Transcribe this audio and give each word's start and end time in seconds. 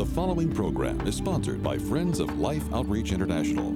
The 0.00 0.06
following 0.06 0.50
program 0.50 1.06
is 1.06 1.14
sponsored 1.14 1.62
by 1.62 1.76
Friends 1.76 2.20
of 2.20 2.38
Life 2.38 2.64
Outreach 2.72 3.12
International. 3.12 3.68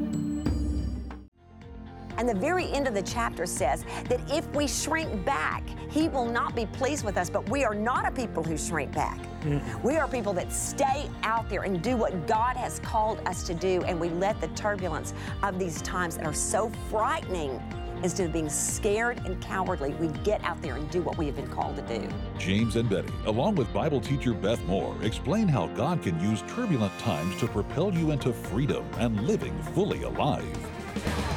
And 2.17 2.27
the 2.27 2.35
very 2.35 2.67
end 2.73 2.89
of 2.89 2.95
the 2.95 3.03
chapter 3.03 3.45
says 3.45 3.84
that 4.08 4.23
if 4.33 4.49
we 4.55 4.67
shrink 4.67 5.23
back, 5.26 5.63
he 5.91 6.08
will 6.08 6.25
not 6.25 6.57
be 6.57 6.65
pleased 6.65 7.05
with 7.05 7.18
us. 7.18 7.29
But 7.29 7.47
we 7.50 7.63
are 7.63 7.75
not 7.75 8.07
a 8.07 8.11
people 8.11 8.43
who 8.43 8.57
shrink 8.57 8.93
back. 8.93 9.18
Mm. 9.43 9.84
We 9.84 9.96
are 9.96 10.09
people 10.09 10.32
that 10.32 10.50
stay 10.50 11.11
out 11.24 11.50
there 11.50 11.64
and 11.64 11.82
do 11.82 11.95
what 11.95 12.27
God 12.27 12.56
has 12.56 12.79
called 12.79 13.20
us 13.27 13.46
to 13.46 13.52
do. 13.52 13.82
And 13.82 14.00
we 14.00 14.09
let 14.09 14.41
the 14.41 14.48
turbulence 14.48 15.12
of 15.43 15.59
these 15.59 15.82
times 15.82 16.16
that 16.16 16.25
are 16.25 16.32
so 16.32 16.72
frightening, 16.88 17.61
instead 18.05 18.27
of 18.27 18.32
being 18.32 18.50
scared 18.50 19.18
and 19.25 19.41
cowardly, 19.41 19.95
we 19.95 20.09
get 20.23 20.45
out 20.45 20.61
there 20.62 20.75
and 20.77 20.89
do 20.91 21.00
what 21.00 21.16
we 21.16 21.25
have 21.27 21.34
been 21.34 21.48
called 21.48 21.75
to 21.75 21.82
do. 21.82 22.07
James 22.38 22.77
and 22.77 22.88
Betty, 22.88 23.12
along 23.25 23.55
with 23.55 23.73
Bible 23.73 24.00
teacher 24.00 24.34
Beth 24.34 24.62
Moore, 24.66 24.95
explain 25.02 25.48
how 25.48 25.69
God 25.69 26.02
can 26.02 26.20
use 26.20 26.43
turbulent 26.46 26.96
times 26.98 27.37
to 27.41 27.48
propel 27.48 27.92
you 27.92 28.11
into 28.11 28.33
freedom 28.33 28.84
and 28.98 29.27
living 29.27 29.59
fully 29.75 30.02
alive. 30.02 31.34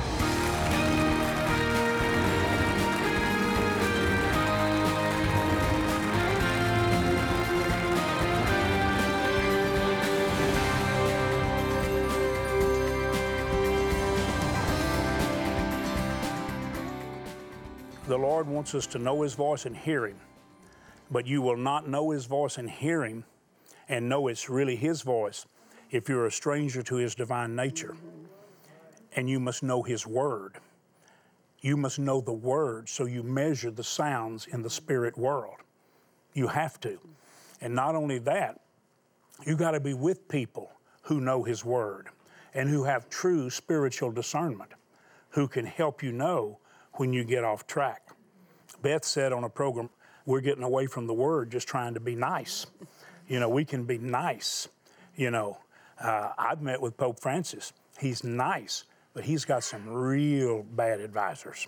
The 18.07 18.17
Lord 18.17 18.47
wants 18.47 18.73
us 18.73 18.87
to 18.87 18.99
know 18.99 19.21
His 19.23 19.33
voice 19.33 19.65
and 19.65 19.75
hear 19.75 20.07
Him. 20.07 20.15
But 21.11 21.27
you 21.27 21.41
will 21.41 21.57
not 21.57 21.89
know 21.89 22.11
His 22.11 22.25
voice 22.25 22.57
and 22.57 22.69
hear 22.69 23.03
Him 23.03 23.25
and 23.89 24.07
know 24.07 24.29
it's 24.29 24.49
really 24.49 24.77
His 24.77 25.01
voice 25.01 25.45
if 25.91 26.07
you're 26.07 26.25
a 26.25 26.31
stranger 26.31 26.81
to 26.83 26.95
His 26.95 27.15
divine 27.15 27.53
nature. 27.53 27.97
And 29.17 29.29
you 29.29 29.41
must 29.41 29.61
know 29.61 29.83
His 29.83 30.07
Word. 30.07 30.55
You 31.59 31.75
must 31.75 31.99
know 31.99 32.21
the 32.21 32.31
Word 32.31 32.87
so 32.87 33.03
you 33.03 33.23
measure 33.23 33.71
the 33.71 33.83
sounds 33.83 34.47
in 34.47 34.61
the 34.61 34.69
spirit 34.69 35.17
world. 35.17 35.57
You 36.33 36.47
have 36.47 36.79
to. 36.81 36.99
And 37.59 37.75
not 37.75 37.93
only 37.93 38.19
that, 38.19 38.61
you 39.45 39.57
got 39.57 39.71
to 39.71 39.81
be 39.81 39.93
with 39.93 40.29
people 40.29 40.71
who 41.01 41.19
know 41.19 41.43
His 41.43 41.65
Word 41.65 42.07
and 42.53 42.69
who 42.69 42.85
have 42.85 43.09
true 43.09 43.49
spiritual 43.49 44.11
discernment, 44.11 44.71
who 45.31 45.49
can 45.49 45.65
help 45.65 46.01
you 46.01 46.13
know 46.13 46.59
when 46.99 47.13
you 47.13 47.23
get 47.23 47.43
off 47.43 47.67
track. 47.67 48.09
Beth 48.81 49.05
said 49.05 49.33
on 49.33 49.43
a 49.43 49.49
program, 49.49 49.89
we're 50.25 50.41
getting 50.41 50.63
away 50.63 50.87
from 50.87 51.07
the 51.07 51.13
Word 51.13 51.51
just 51.51 51.67
trying 51.67 51.93
to 51.93 51.99
be 51.99 52.15
nice. 52.15 52.67
You 53.27 53.39
know, 53.39 53.49
we 53.49 53.65
can 53.65 53.85
be 53.85 53.97
nice. 53.97 54.67
You 55.15 55.31
know, 55.31 55.57
uh, 56.01 56.31
I've 56.37 56.61
met 56.61 56.81
with 56.81 56.97
Pope 56.97 57.19
Francis. 57.19 57.73
He's 57.99 58.23
nice, 58.23 58.83
but 59.13 59.23
he's 59.23 59.45
got 59.45 59.63
some 59.63 59.87
real 59.87 60.63
bad 60.63 60.99
advisors. 60.99 61.67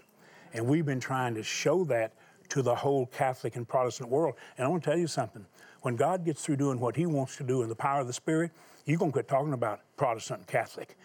And 0.53 0.65
we've 0.65 0.85
been 0.85 0.99
trying 0.99 1.35
to 1.35 1.43
show 1.43 1.83
that 1.85 2.13
to 2.49 2.61
the 2.61 2.75
whole 2.75 3.05
Catholic 3.07 3.55
and 3.55 3.67
Protestant 3.67 4.09
world. 4.09 4.35
And 4.57 4.65
I 4.65 4.69
want 4.69 4.83
to 4.83 4.89
tell 4.89 4.99
you 4.99 5.07
something. 5.07 5.45
When 5.81 5.95
God 5.95 6.25
gets 6.25 6.43
through 6.43 6.57
doing 6.57 6.79
what 6.79 6.95
he 6.95 7.05
wants 7.05 7.37
to 7.37 7.43
do 7.43 7.61
in 7.61 7.69
the 7.69 7.75
power 7.75 8.01
of 8.01 8.07
the 8.07 8.13
Spirit, 8.13 8.51
you're 8.85 8.97
going 8.97 9.11
to 9.11 9.13
quit 9.13 9.27
talking 9.27 9.53
about 9.53 9.81
Protestant 9.97 10.39
and 10.39 10.47
Catholic. 10.47 10.97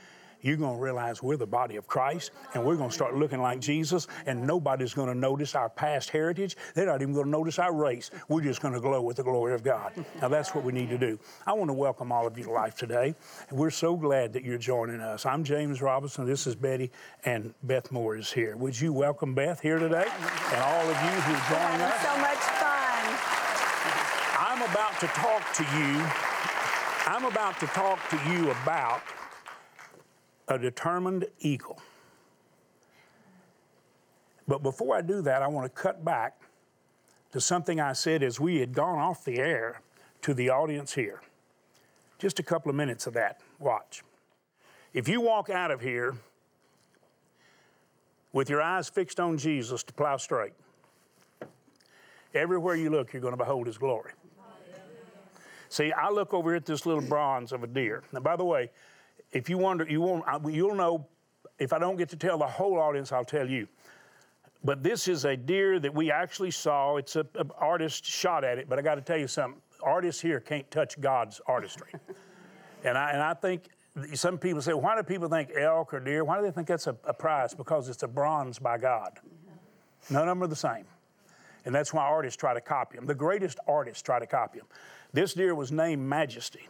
You're 0.44 0.58
going 0.58 0.76
to 0.76 0.82
realize 0.82 1.22
we're 1.22 1.38
the 1.38 1.46
body 1.46 1.76
of 1.76 1.86
Christ 1.86 2.32
and 2.52 2.62
we're 2.62 2.76
going 2.76 2.90
to 2.90 2.94
start 2.94 3.16
looking 3.16 3.40
like 3.40 3.60
Jesus, 3.60 4.06
and 4.26 4.46
nobody's 4.46 4.92
going 4.92 5.08
to 5.08 5.14
notice 5.14 5.54
our 5.54 5.70
past 5.70 6.10
heritage. 6.10 6.54
They're 6.74 6.84
not 6.84 7.00
even 7.00 7.14
going 7.14 7.24
to 7.24 7.30
notice 7.30 7.58
our 7.58 7.72
race. 7.72 8.10
We're 8.28 8.42
just 8.42 8.60
going 8.60 8.74
to 8.74 8.80
glow 8.80 9.00
with 9.00 9.16
the 9.16 9.22
glory 9.22 9.54
of 9.54 9.64
God. 9.64 9.92
Now, 10.20 10.28
that's 10.28 10.54
what 10.54 10.62
we 10.62 10.72
need 10.72 10.90
to 10.90 10.98
do. 10.98 11.18
I 11.46 11.54
want 11.54 11.70
to 11.70 11.74
welcome 11.74 12.12
all 12.12 12.26
of 12.26 12.36
you 12.36 12.44
to 12.44 12.50
life 12.50 12.76
today. 12.76 13.14
We're 13.50 13.70
so 13.70 13.96
glad 13.96 14.34
that 14.34 14.44
you're 14.44 14.58
joining 14.58 15.00
us. 15.00 15.24
I'm 15.24 15.44
James 15.44 15.80
Robison. 15.80 16.26
This 16.26 16.46
is 16.46 16.54
Betty, 16.54 16.92
and 17.24 17.54
Beth 17.62 17.90
Moore 17.90 18.16
is 18.16 18.30
here. 18.30 18.54
Would 18.58 18.78
you 18.78 18.92
welcome 18.92 19.34
Beth 19.34 19.60
here 19.60 19.78
today 19.78 20.06
and 20.06 20.60
all 20.60 20.82
of 20.82 20.88
you 20.88 21.20
who 21.22 21.32
join 21.54 21.80
us? 21.80 22.02
So 22.02 22.18
much 22.18 22.36
fun. 22.60 22.84
I'm 24.38 24.60
about 24.70 25.00
to 25.00 25.06
talk 25.06 25.54
to 25.54 25.62
you. 25.78 26.04
I'm 27.06 27.24
about 27.24 27.58
to 27.60 27.66
talk 27.68 27.98
to 28.10 28.30
you 28.30 28.50
about 28.50 29.00
a 30.48 30.58
determined 30.58 31.26
eagle. 31.40 31.80
But 34.46 34.62
before 34.62 34.96
I 34.96 35.00
do 35.00 35.22
that, 35.22 35.42
I 35.42 35.48
want 35.48 35.74
to 35.74 35.82
cut 35.82 36.04
back 36.04 36.40
to 37.32 37.40
something 37.40 37.80
I 37.80 37.94
said 37.94 38.22
as 38.22 38.38
we 38.38 38.58
had 38.58 38.74
gone 38.74 38.98
off 38.98 39.24
the 39.24 39.38
air 39.38 39.80
to 40.22 40.34
the 40.34 40.50
audience 40.50 40.94
here. 40.94 41.20
Just 42.18 42.38
a 42.38 42.42
couple 42.42 42.70
of 42.70 42.76
minutes 42.76 43.06
of 43.06 43.14
that. 43.14 43.40
Watch. 43.58 44.02
If 44.92 45.08
you 45.08 45.20
walk 45.20 45.50
out 45.50 45.70
of 45.70 45.80
here 45.80 46.14
with 48.32 48.48
your 48.48 48.62
eyes 48.62 48.88
fixed 48.88 49.18
on 49.18 49.38
Jesus 49.38 49.82
to 49.82 49.92
plow 49.92 50.16
straight, 50.16 50.52
everywhere 52.34 52.76
you 52.76 52.90
look, 52.90 53.12
you're 53.12 53.22
going 53.22 53.32
to 53.32 53.38
behold 53.38 53.66
his 53.66 53.78
glory. 53.78 54.12
See, 55.68 55.90
I 55.90 56.10
look 56.10 56.32
over 56.32 56.54
at 56.54 56.66
this 56.66 56.86
little 56.86 57.02
bronze 57.02 57.50
of 57.50 57.64
a 57.64 57.66
deer. 57.66 58.04
Now, 58.12 58.20
by 58.20 58.36
the 58.36 58.44
way, 58.44 58.70
if 59.34 59.50
you 59.50 59.58
wonder, 59.58 59.86
you 59.88 60.00
won't, 60.00 60.24
you'll 60.50 60.74
know. 60.74 61.06
If 61.58 61.72
I 61.72 61.78
don't 61.78 61.96
get 61.96 62.08
to 62.08 62.16
tell 62.16 62.38
the 62.38 62.46
whole 62.46 62.78
audience, 62.78 63.12
I'll 63.12 63.24
tell 63.24 63.48
you. 63.48 63.68
But 64.64 64.82
this 64.82 65.08
is 65.08 65.24
a 65.24 65.36
deer 65.36 65.78
that 65.78 65.94
we 65.94 66.10
actually 66.10 66.50
saw. 66.50 66.96
It's 66.96 67.16
an 67.16 67.26
artist 67.58 68.04
shot 68.04 68.44
at 68.44 68.58
it. 68.58 68.68
But 68.68 68.78
I 68.78 68.82
got 68.82 68.94
to 68.94 69.02
tell 69.02 69.18
you 69.18 69.28
something. 69.28 69.60
Artists 69.82 70.22
here 70.22 70.40
can't 70.40 70.68
touch 70.70 70.98
God's 71.00 71.40
artistry. 71.46 71.92
and 72.84 72.96
I 72.96 73.10
and 73.10 73.20
I 73.20 73.34
think 73.34 73.68
some 74.14 74.38
people 74.38 74.62
say, 74.62 74.72
why 74.72 74.96
do 74.96 75.02
people 75.02 75.28
think 75.28 75.50
elk 75.56 75.92
or 75.94 76.00
deer? 76.00 76.24
Why 76.24 76.38
do 76.38 76.42
they 76.42 76.50
think 76.50 76.66
that's 76.66 76.86
a, 76.86 76.96
a 77.04 77.12
prize? 77.12 77.54
Because 77.54 77.88
it's 77.88 78.02
a 78.02 78.08
bronze 78.08 78.58
by 78.58 78.78
God. 78.78 79.18
None 80.10 80.22
of 80.22 80.28
them 80.28 80.42
are 80.42 80.48
the 80.48 80.56
same. 80.56 80.84
And 81.64 81.74
that's 81.74 81.92
why 81.92 82.04
artists 82.04 82.36
try 82.36 82.54
to 82.54 82.60
copy 82.60 82.96
them. 82.96 83.06
The 83.06 83.14
greatest 83.14 83.58
artists 83.66 84.02
try 84.02 84.18
to 84.18 84.26
copy 84.26 84.58
them. 84.58 84.68
This 85.12 85.34
deer 85.34 85.54
was 85.54 85.70
named 85.70 86.02
Majesty. 86.02 86.68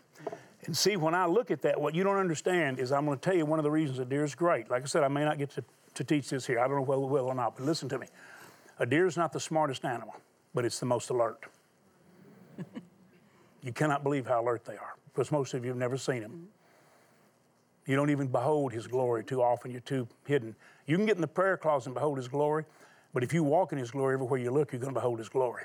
And 0.66 0.76
see, 0.76 0.96
when 0.96 1.14
I 1.14 1.26
look 1.26 1.50
at 1.50 1.62
that, 1.62 1.80
what 1.80 1.94
you 1.94 2.02
don't 2.04 2.16
understand 2.16 2.78
is 2.78 2.92
I'm 2.92 3.04
going 3.04 3.18
to 3.18 3.24
tell 3.24 3.36
you 3.36 3.44
one 3.44 3.58
of 3.58 3.64
the 3.64 3.70
reasons 3.70 3.98
a 3.98 4.04
deer 4.04 4.24
is 4.24 4.34
great. 4.34 4.70
Like 4.70 4.82
I 4.82 4.86
said, 4.86 5.02
I 5.02 5.08
may 5.08 5.24
not 5.24 5.38
get 5.38 5.50
to, 5.50 5.64
to 5.94 6.04
teach 6.04 6.30
this 6.30 6.46
here. 6.46 6.58
I 6.58 6.66
don't 6.66 6.76
know 6.76 6.82
whether 6.82 7.00
we 7.00 7.08
will 7.08 7.26
or 7.26 7.34
not, 7.34 7.56
but 7.56 7.66
listen 7.66 7.88
to 7.90 7.98
me. 7.98 8.06
A 8.78 8.86
deer 8.86 9.06
is 9.06 9.16
not 9.16 9.32
the 9.32 9.40
smartest 9.40 9.84
animal, 9.84 10.14
but 10.54 10.64
it's 10.64 10.80
the 10.80 10.86
most 10.86 11.10
alert. 11.10 11.44
you 13.62 13.72
cannot 13.72 14.02
believe 14.02 14.26
how 14.26 14.42
alert 14.42 14.64
they 14.64 14.76
are 14.76 14.94
because 15.12 15.30
most 15.30 15.54
of 15.54 15.64
you 15.64 15.70
have 15.70 15.78
never 15.78 15.96
seen 15.96 16.22
him. 16.22 16.30
Mm-hmm. 16.30 17.90
You 17.90 17.96
don't 17.96 18.10
even 18.10 18.28
behold 18.28 18.72
his 18.72 18.86
glory 18.86 19.24
too 19.24 19.42
often. 19.42 19.70
You're 19.70 19.80
too 19.80 20.08
hidden. 20.26 20.56
You 20.86 20.96
can 20.96 21.06
get 21.06 21.16
in 21.16 21.20
the 21.20 21.26
prayer 21.26 21.56
closet 21.56 21.88
and 21.88 21.94
behold 21.94 22.16
his 22.16 22.28
glory, 22.28 22.64
but 23.12 23.22
if 23.22 23.32
you 23.32 23.44
walk 23.44 23.72
in 23.72 23.78
his 23.78 23.90
glory 23.90 24.14
everywhere 24.14 24.40
you 24.40 24.50
look, 24.50 24.72
you're 24.72 24.80
going 24.80 24.94
to 24.94 24.98
behold 24.98 25.18
his 25.18 25.28
glory. 25.28 25.64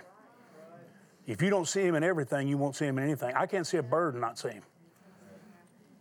If 1.26 1.42
you 1.42 1.50
don't 1.50 1.68
see 1.68 1.82
him 1.82 1.96
in 1.96 2.04
everything, 2.04 2.48
you 2.48 2.58
won't 2.58 2.76
see 2.76 2.86
him 2.86 2.98
in 2.98 3.04
anything. 3.04 3.36
I 3.36 3.46
can't 3.46 3.66
see 3.66 3.78
a 3.78 3.84
bird 3.84 4.16
and 4.16 4.22
not 4.22 4.38
see 4.38 4.50
him. 4.50 4.64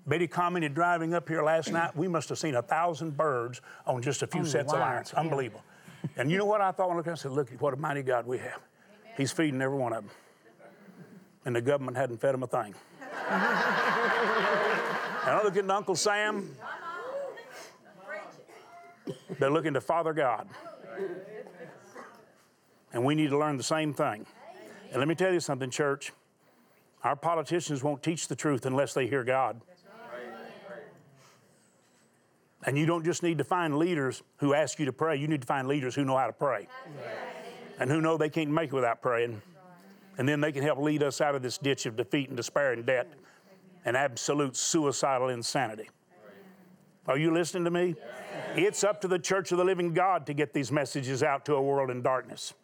Betty 0.09 0.27
commented 0.27 0.75
driving 0.75 1.13
up 1.13 1.29
here 1.29 1.43
last 1.43 1.71
night, 1.71 1.95
we 1.95 2.09
must 2.09 2.31
have 2.31 2.39
seen 2.39 2.55
a 2.55 2.63
thousand 2.63 3.17
birds 3.17 3.61
on 3.87 4.01
just 4.01 4.23
a 4.23 4.27
few 4.27 4.43
the 4.43 4.49
sets 4.49 4.73
of 4.73 4.81
wire, 4.81 4.95
irons. 4.95 5.11
yeah. 5.13 5.21
Unbelievable. 5.21 5.63
and 6.17 6.31
you 6.31 6.39
know 6.39 6.47
what 6.47 6.63
I 6.63 6.73
thought 6.73 6.89
when 6.89 6.95
I 6.95 6.99
looked 6.99 7.09
at 7.09 7.13
it? 7.13 7.21
I 7.21 7.23
said, 7.23 7.33
look, 7.33 7.51
what 7.61 7.75
a 7.75 7.77
mighty 7.77 8.03
God 8.03 8.27
we 8.27 8.39
have. 8.39 8.61
He's 9.17 9.33
feeding 9.33 9.61
every 9.61 9.77
one 9.77 9.93
of 9.93 10.05
them. 10.05 10.13
And 11.45 11.55
the 11.55 11.61
government 11.61 11.97
hadn't 11.97 12.21
fed 12.21 12.35
them 12.35 12.43
a 12.43 12.47
thing. 12.47 12.75
and 13.11 13.15
I 15.27 15.41
look 15.45 15.57
at 15.57 15.71
Uncle 15.71 15.95
Sam. 15.95 16.57
They're 19.39 19.51
looking 19.51 19.75
to 19.75 19.81
Father 19.81 20.13
God. 20.13 20.49
And 22.93 23.05
we 23.05 23.15
need 23.15 23.29
to 23.31 23.39
learn 23.39 23.57
the 23.57 23.63
same 23.63 23.93
thing. 23.93 24.25
And 24.91 24.99
let 24.99 25.09
me 25.09 25.15
tell 25.15 25.33
you 25.33 25.41
something, 25.41 25.71
church. 25.71 26.13
Our 27.05 27.15
politicians 27.15 27.83
won't 27.83 28.03
teach 28.03 28.29
the 28.29 28.37
truth 28.37 28.65
unless 28.65 28.95
they 28.95 29.07
hear 29.07 29.23
God. 29.23 29.61
And 32.65 32.77
you 32.77 32.87
don't 32.87 33.05
just 33.05 33.23
need 33.23 33.39
to 33.39 33.45
find 33.45 33.79
leaders 33.79 34.23
who 34.39 34.53
ask 34.53 34.79
you 34.79 34.87
to 34.87 34.93
pray, 34.93 35.17
you 35.17 35.29
need 35.29 35.43
to 35.43 35.47
find 35.47 35.69
leaders 35.69 35.95
who 35.95 36.05
know 36.05 36.17
how 36.17 36.27
to 36.27 36.33
pray 36.33 36.67
and 37.79 37.91
who 37.91 38.01
know 38.01 38.17
they 38.17 38.29
can't 38.29 38.51
make 38.51 38.73
it 38.73 38.75
without 38.75 39.01
praying. 39.01 39.41
And 40.19 40.29
then 40.29 40.41
they 40.41 40.51
can 40.51 40.65
help 40.65 40.79
lead 40.79 41.03
us 41.03 41.21
out 41.21 41.37
of 41.37 41.43
this 41.43 41.59
ditch 41.59 41.87
of 41.87 41.97
defeat 41.97 42.29
and 42.29 42.37
despair 42.37 42.73
and 42.73 42.85
debt 42.85 43.13
and 43.85 43.97
absolute 43.97 44.57
suicidal 44.57 45.29
insanity. 45.29 45.89
Are 47.07 47.17
you 47.17 47.33
listening 47.33 47.65
to 47.65 47.71
me? 47.71 47.95
It's 48.57 48.83
up 48.83 49.01
to 49.03 49.09
the 49.09 49.19
church 49.19 49.53
of 49.53 49.59
the 49.59 49.65
living 49.65 49.95
God 49.95 50.27
to 50.27 50.35
get 50.35 50.53
these 50.53 50.73
messages 50.73 51.23
out 51.23 51.45
to 51.47 51.55
a 51.55 51.63
world 51.63 51.91
in 51.91 52.03
darkness. 52.03 52.55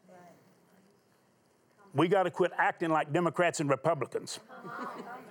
We 1.94 2.08
got 2.08 2.24
to 2.24 2.30
quit 2.30 2.50
acting 2.58 2.90
like 2.90 3.12
Democrats 3.12 3.60
and 3.60 3.70
Republicans, 3.70 4.40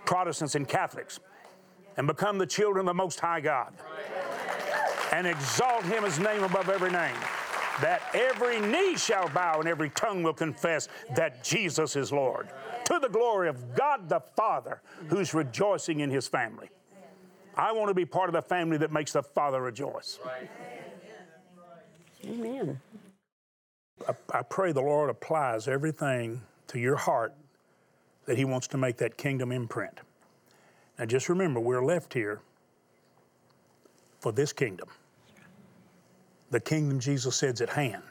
Protestants 0.06 0.56
and 0.56 0.68
Catholics, 0.68 1.20
and 1.98 2.08
become 2.08 2.38
the 2.38 2.48
children 2.48 2.88
of 2.88 2.88
the 2.88 2.94
Most 2.94 3.20
High 3.20 3.42
God 3.42 3.74
and 5.14 5.28
exalt 5.28 5.84
Him 5.86 6.04
His 6.04 6.20
name 6.20 6.44
above 6.44 6.70
every 6.70 6.92
name. 6.92 7.16
That 7.82 8.02
every 8.14 8.60
knee 8.60 8.98
shall 8.98 9.30
bow 9.30 9.60
and 9.60 9.68
every 9.68 9.90
tongue 9.92 10.22
will 10.22 10.34
confess 10.34 10.90
that 11.16 11.44
Jesus 11.44 11.96
is 11.96 12.12
Lord. 12.12 12.50
To 12.86 13.00
the 13.00 13.10
glory 13.10 13.50
of 13.50 13.76
God 13.76 14.10
the 14.10 14.20
Father 14.20 14.82
who's 15.08 15.34
rejoicing 15.34 16.02
in 16.02 16.10
his 16.10 16.28
family. 16.28 16.70
I 17.56 17.72
want 17.72 17.90
to 17.90 17.94
be 17.94 18.06
part 18.06 18.30
of 18.30 18.34
the 18.34 18.42
family 18.42 18.78
that 18.78 18.92
makes 18.92 19.14
the 19.14 19.24
Father 19.24 19.62
rejoice. 19.62 20.20
Amen. 22.26 22.80
I, 24.08 24.14
I 24.32 24.42
pray 24.42 24.72
the 24.72 24.82
Lord 24.82 25.10
applies 25.10 25.68
everything 25.68 26.42
to 26.68 26.80
your 26.80 26.96
heart 26.96 27.34
that 28.26 28.38
He 28.38 28.46
wants 28.46 28.68
to 28.70 28.78
make 28.78 28.98
that 28.98 29.18
kingdom 29.18 29.52
imprint. 29.52 30.00
Now, 30.98 31.06
just 31.06 31.30
remember, 31.30 31.60
we're 31.60 31.84
left 31.84 32.14
here 32.14 32.40
for 34.20 34.32
this 34.32 34.54
kingdom. 34.54 34.88
The 36.54 36.60
kingdom 36.60 37.00
Jesus 37.00 37.36
said 37.36 37.56
is 37.56 37.62
at 37.62 37.70
hand. 37.70 38.04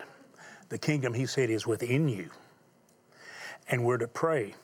The 0.68 0.76
kingdom 0.76 1.14
He 1.14 1.26
said 1.26 1.48
is 1.48 1.64
within 1.64 2.08
you. 2.08 2.28
And 3.68 3.84
we're 3.84 3.98
to 3.98 4.08
pray, 4.08 4.56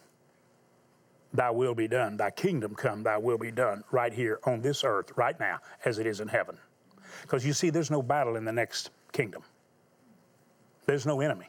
Thy 1.33 1.51
will 1.51 1.77
be 1.77 1.87
done, 1.87 2.17
Thy 2.17 2.33
kingdom 2.33 2.75
come, 2.75 3.05
Thy 3.05 3.19
will 3.19 3.39
be 3.39 3.53
done, 3.53 3.85
right 3.93 4.13
here 4.13 4.41
on 4.43 4.63
this 4.63 4.83
earth, 4.83 5.13
right 5.15 5.39
now, 5.39 5.61
as 5.85 6.01
it 6.01 6.09
is 6.09 6.19
in 6.19 6.27
heaven. 6.27 6.59
Because 7.23 7.47
you 7.47 7.53
see, 7.53 7.71
there's 7.71 7.89
no 7.89 8.03
battle 8.03 8.35
in 8.35 8.45
the 8.45 8.51
next 8.51 8.91
kingdom. 9.13 9.45
There's 10.87 11.07
no 11.07 11.21
enemy. 11.21 11.47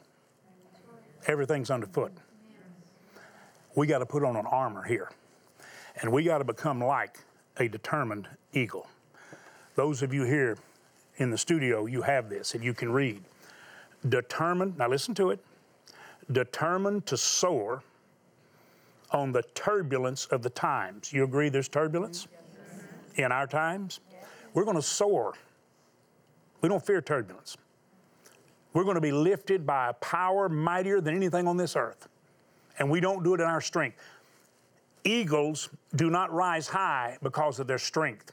Everything's 1.26 1.68
underfoot. 1.68 2.12
We 3.74 3.88
got 3.88 3.98
to 3.98 4.06
put 4.06 4.22
on 4.22 4.36
an 4.36 4.46
armor 4.46 4.84
here. 4.84 5.10
And 6.00 6.12
we 6.12 6.22
got 6.22 6.38
to 6.38 6.44
become 6.44 6.80
like 6.80 7.18
a 7.56 7.66
determined 7.66 8.28
eagle. 8.52 8.86
Those 9.74 10.02
of 10.02 10.14
you 10.14 10.22
here 10.22 10.58
in 11.20 11.30
the 11.30 11.38
studio, 11.38 11.86
you 11.86 12.02
have 12.02 12.28
this 12.28 12.54
and 12.54 12.64
you 12.64 12.74
can 12.74 12.90
read. 12.90 13.22
Determined, 14.08 14.78
now 14.78 14.88
listen 14.88 15.14
to 15.16 15.30
it, 15.30 15.38
determined 16.32 17.06
to 17.06 17.16
soar 17.16 17.82
on 19.12 19.30
the 19.30 19.42
turbulence 19.54 20.26
of 20.26 20.42
the 20.42 20.50
times. 20.50 21.12
You 21.12 21.24
agree 21.24 21.50
there's 21.50 21.68
turbulence 21.68 22.26
in 23.16 23.30
our 23.30 23.46
times? 23.46 24.00
We're 24.54 24.64
going 24.64 24.76
to 24.76 24.82
soar. 24.82 25.34
We 26.62 26.68
don't 26.68 26.84
fear 26.84 27.02
turbulence. 27.02 27.56
We're 28.72 28.84
going 28.84 28.94
to 28.94 29.00
be 29.00 29.12
lifted 29.12 29.66
by 29.66 29.90
a 29.90 29.92
power 29.94 30.48
mightier 30.48 31.00
than 31.00 31.14
anything 31.14 31.46
on 31.46 31.56
this 31.56 31.76
earth. 31.76 32.08
And 32.78 32.88
we 32.88 33.00
don't 33.00 33.22
do 33.22 33.34
it 33.34 33.40
in 33.40 33.46
our 33.46 33.60
strength. 33.60 33.98
Eagles 35.04 35.68
do 35.96 36.08
not 36.08 36.32
rise 36.32 36.68
high 36.68 37.18
because 37.22 37.58
of 37.58 37.66
their 37.66 37.78
strength, 37.78 38.32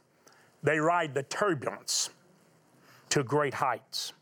they 0.64 0.80
ride 0.80 1.14
the 1.14 1.24
turbulence 1.24 2.12
to 3.18 3.24
great 3.24 3.56
heights. 3.56 4.14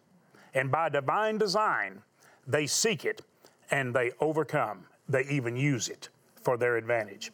And 0.53 0.71
by 0.71 0.87
divine 0.87 1.37
design, 1.37 2.01
they 2.47 2.65
seek 2.65 3.03
it 3.03 3.23
and 3.69 3.93
they 3.93 4.11
overcome. 4.21 4.85
They 5.09 5.25
even 5.29 5.57
use 5.57 5.89
it 5.89 6.07
for 6.41 6.55
their 6.55 6.77
advantage. 6.77 7.33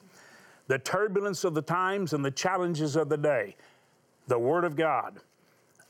The 0.66 0.80
turbulence 0.80 1.44
of 1.44 1.54
the 1.54 1.62
times 1.62 2.14
and 2.14 2.26
the 2.26 2.32
challenges 2.32 2.96
of 2.96 3.10
the 3.10 3.18
day, 3.18 3.56
the 4.26 4.40
Word 4.40 4.64
of 4.64 4.76
God, 4.76 5.20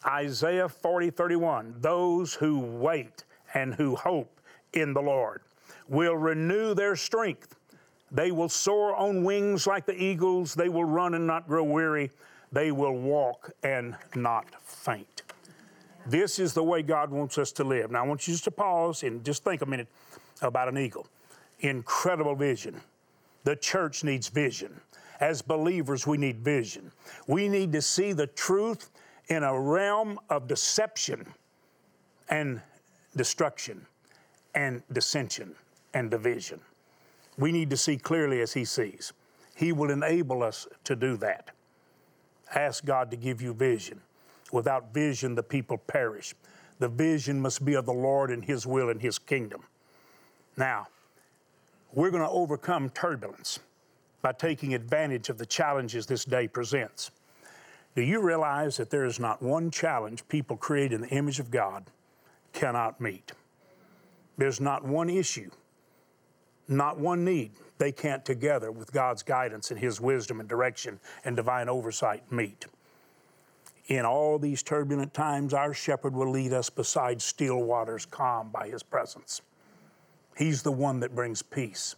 Isaiah 0.05 0.67
40, 0.67 1.09
31, 1.09 1.75
those 1.79 2.33
who 2.33 2.59
wait 2.59 3.23
and 3.53 3.73
who 3.73 3.95
hope 3.95 4.41
in 4.73 4.93
the 4.93 5.01
Lord 5.01 5.41
will 5.87 6.17
renew 6.17 6.73
their 6.73 6.97
strength. 6.97 7.55
They 8.11 8.33
will 8.33 8.49
soar 8.49 8.93
on 8.97 9.23
wings 9.23 9.67
like 9.67 9.85
the 9.85 10.03
eagles. 10.03 10.53
They 10.53 10.67
will 10.67 10.83
run 10.83 11.13
and 11.13 11.25
not 11.25 11.47
grow 11.47 11.63
weary. 11.63 12.11
They 12.51 12.73
will 12.73 12.97
walk 12.97 13.51
and 13.63 13.95
not 14.15 14.47
faint. 14.61 15.21
This 16.05 16.39
is 16.39 16.53
the 16.53 16.63
way 16.63 16.81
God 16.81 17.11
wants 17.11 17.37
us 17.37 17.51
to 17.53 17.63
live. 17.63 17.91
Now, 17.91 18.03
I 18.03 18.07
want 18.07 18.27
you 18.27 18.33
just 18.33 18.45
to 18.45 18.51
pause 18.51 19.03
and 19.03 19.23
just 19.23 19.43
think 19.43 19.61
a 19.61 19.65
minute 19.65 19.87
about 20.41 20.67
an 20.67 20.77
eagle. 20.77 21.07
Incredible 21.59 22.35
vision. 22.35 22.81
The 23.43 23.55
church 23.55 24.03
needs 24.03 24.27
vision. 24.27 24.79
As 25.19 25.41
believers, 25.41 26.07
we 26.07 26.17
need 26.17 26.39
vision. 26.39 26.91
We 27.27 27.47
need 27.47 27.71
to 27.73 27.81
see 27.81 28.13
the 28.13 28.27
truth 28.27 28.89
in 29.27 29.43
a 29.43 29.59
realm 29.59 30.19
of 30.29 30.47
deception 30.47 31.25
and 32.29 32.61
destruction 33.15 33.85
and 34.55 34.81
dissension 34.91 35.53
and 35.93 36.09
division. 36.09 36.59
We 37.37 37.51
need 37.51 37.69
to 37.69 37.77
see 37.77 37.97
clearly 37.97 38.41
as 38.41 38.53
He 38.53 38.65
sees. 38.65 39.13
He 39.55 39.71
will 39.71 39.91
enable 39.91 40.41
us 40.41 40.67
to 40.85 40.95
do 40.95 41.17
that. 41.17 41.51
Ask 42.55 42.83
God 42.83 43.11
to 43.11 43.17
give 43.17 43.41
you 43.41 43.53
vision. 43.53 44.01
Without 44.51 44.93
vision, 44.93 45.35
the 45.35 45.43
people 45.43 45.77
perish. 45.77 46.33
The 46.79 46.89
vision 46.89 47.39
must 47.39 47.63
be 47.63 47.75
of 47.75 47.85
the 47.85 47.93
Lord 47.93 48.31
and 48.31 48.43
His 48.43 48.65
will 48.65 48.89
and 48.89 49.01
His 49.01 49.17
kingdom. 49.17 49.63
Now, 50.57 50.87
we're 51.93 52.11
going 52.11 52.23
to 52.23 52.29
overcome 52.29 52.89
turbulence 52.89 53.59
by 54.21 54.31
taking 54.33 54.73
advantage 54.73 55.29
of 55.29 55.37
the 55.37 55.45
challenges 55.45 56.05
this 56.05 56.25
day 56.25 56.47
presents. 56.47 57.11
Do 57.95 58.01
you 58.01 58.21
realize 58.21 58.77
that 58.77 58.89
there 58.89 59.05
is 59.05 59.19
not 59.19 59.41
one 59.41 59.71
challenge 59.71 60.27
people 60.27 60.55
created 60.55 60.93
in 60.93 61.01
the 61.01 61.09
image 61.09 61.39
of 61.39 61.51
God 61.51 61.85
cannot 62.53 63.01
meet? 63.01 63.33
There's 64.37 64.61
not 64.61 64.85
one 64.85 65.09
issue, 65.09 65.51
not 66.67 66.97
one 66.97 67.25
need 67.25 67.51
they 67.77 67.91
can't 67.91 68.23
together 68.23 68.71
with 68.71 68.93
God's 68.93 69.23
guidance 69.23 69.71
and 69.71 69.79
His 69.79 69.99
wisdom 69.99 70.39
and 70.39 70.47
direction 70.47 70.99
and 71.25 71.35
divine 71.35 71.67
oversight 71.67 72.31
meet. 72.31 72.65
In 73.91 74.05
all 74.05 74.39
these 74.39 74.63
turbulent 74.63 75.13
times, 75.13 75.53
our 75.53 75.73
shepherd 75.73 76.13
will 76.13 76.31
lead 76.31 76.53
us 76.53 76.69
beside 76.69 77.21
still 77.21 77.57
waters, 77.63 78.05
calm 78.05 78.49
by 78.49 78.69
His 78.69 78.83
presence. 78.83 79.41
He's 80.37 80.63
the 80.63 80.71
one 80.71 81.01
that 81.01 81.13
brings 81.13 81.41
peace. 81.41 81.97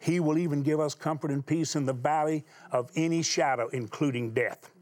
He 0.00 0.18
will 0.18 0.36
even 0.36 0.64
give 0.64 0.80
us 0.80 0.96
comfort 0.96 1.30
and 1.30 1.46
peace 1.46 1.76
in 1.76 1.86
the 1.86 1.92
valley 1.92 2.44
of 2.72 2.90
any 2.96 3.22
shadow, 3.22 3.68
including 3.68 4.32
death. 4.32 4.72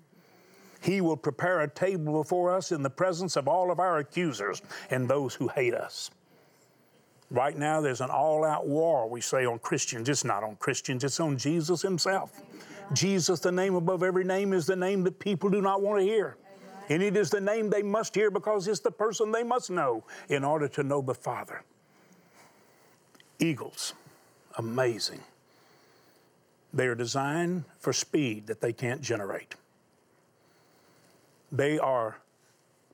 He 0.81 1.03
will 1.03 1.19
prepare 1.19 1.61
a 1.61 1.69
table 1.69 2.23
before 2.23 2.55
us 2.57 2.73
in 2.73 2.83
the 2.83 2.89
presence 2.89 3.37
of 3.37 3.47
all 3.47 3.71
of 3.71 3.79
our 3.79 3.99
accusers 3.99 4.63
and 4.89 5.07
those 5.07 5.35
who 5.35 5.49
hate 5.49 5.75
us. 5.75 6.11
Right 7.31 7.59
now, 7.59 7.83
there's 7.83 8.01
an 8.01 8.09
all 8.09 8.47
out 8.47 8.67
war, 8.67 9.07
we 9.11 9.21
say, 9.21 9.45
on 9.45 9.59
Christians. 9.59 10.09
It's 10.09 10.25
not 10.25 10.43
on 10.43 10.57
Christians, 10.57 11.05
it's 11.05 11.21
on 11.21 11.37
Jesus 11.37 11.83
Himself. 11.83 12.41
Jesus, 12.93 13.41
the 13.41 13.53
name 13.53 13.75
above 13.75 14.03
every 14.03 14.25
name, 14.25 14.53
is 14.53 14.67
the 14.67 14.77
name 14.77 15.05
that 15.05 15.19
people 15.19 15.49
do 15.49 15.61
not 15.61 15.83
want 15.83 16.01
to 16.01 16.05
hear. 16.05 16.37
And 16.89 17.03
it 17.03 17.17
is 17.17 17.31
the 17.31 17.41
name 17.41 17.71
they 17.71 17.83
must 17.83 18.15
hear 18.15 18.31
because 18.31 18.67
it's 18.67 18.81
the 18.81 18.91
person 18.91 19.31
they 19.31 19.45
must 19.45 19.71
know 19.71 20.03
in 20.29 20.43
order 20.43 20.67
to 20.69 20.83
know 20.83 21.01
the 21.01 21.15
Father. 21.15 21.63
Eagles, 23.39 23.95
amazing. 24.59 25.21
They 26.75 26.87
are 26.87 26.97
designed 26.97 27.65
for 27.79 27.93
speed 27.93 28.49
that 28.49 28.61
they 28.61 28.73
can't 28.73 29.01
generate. 29.01 29.55
They 31.53 31.79
are 31.79 32.19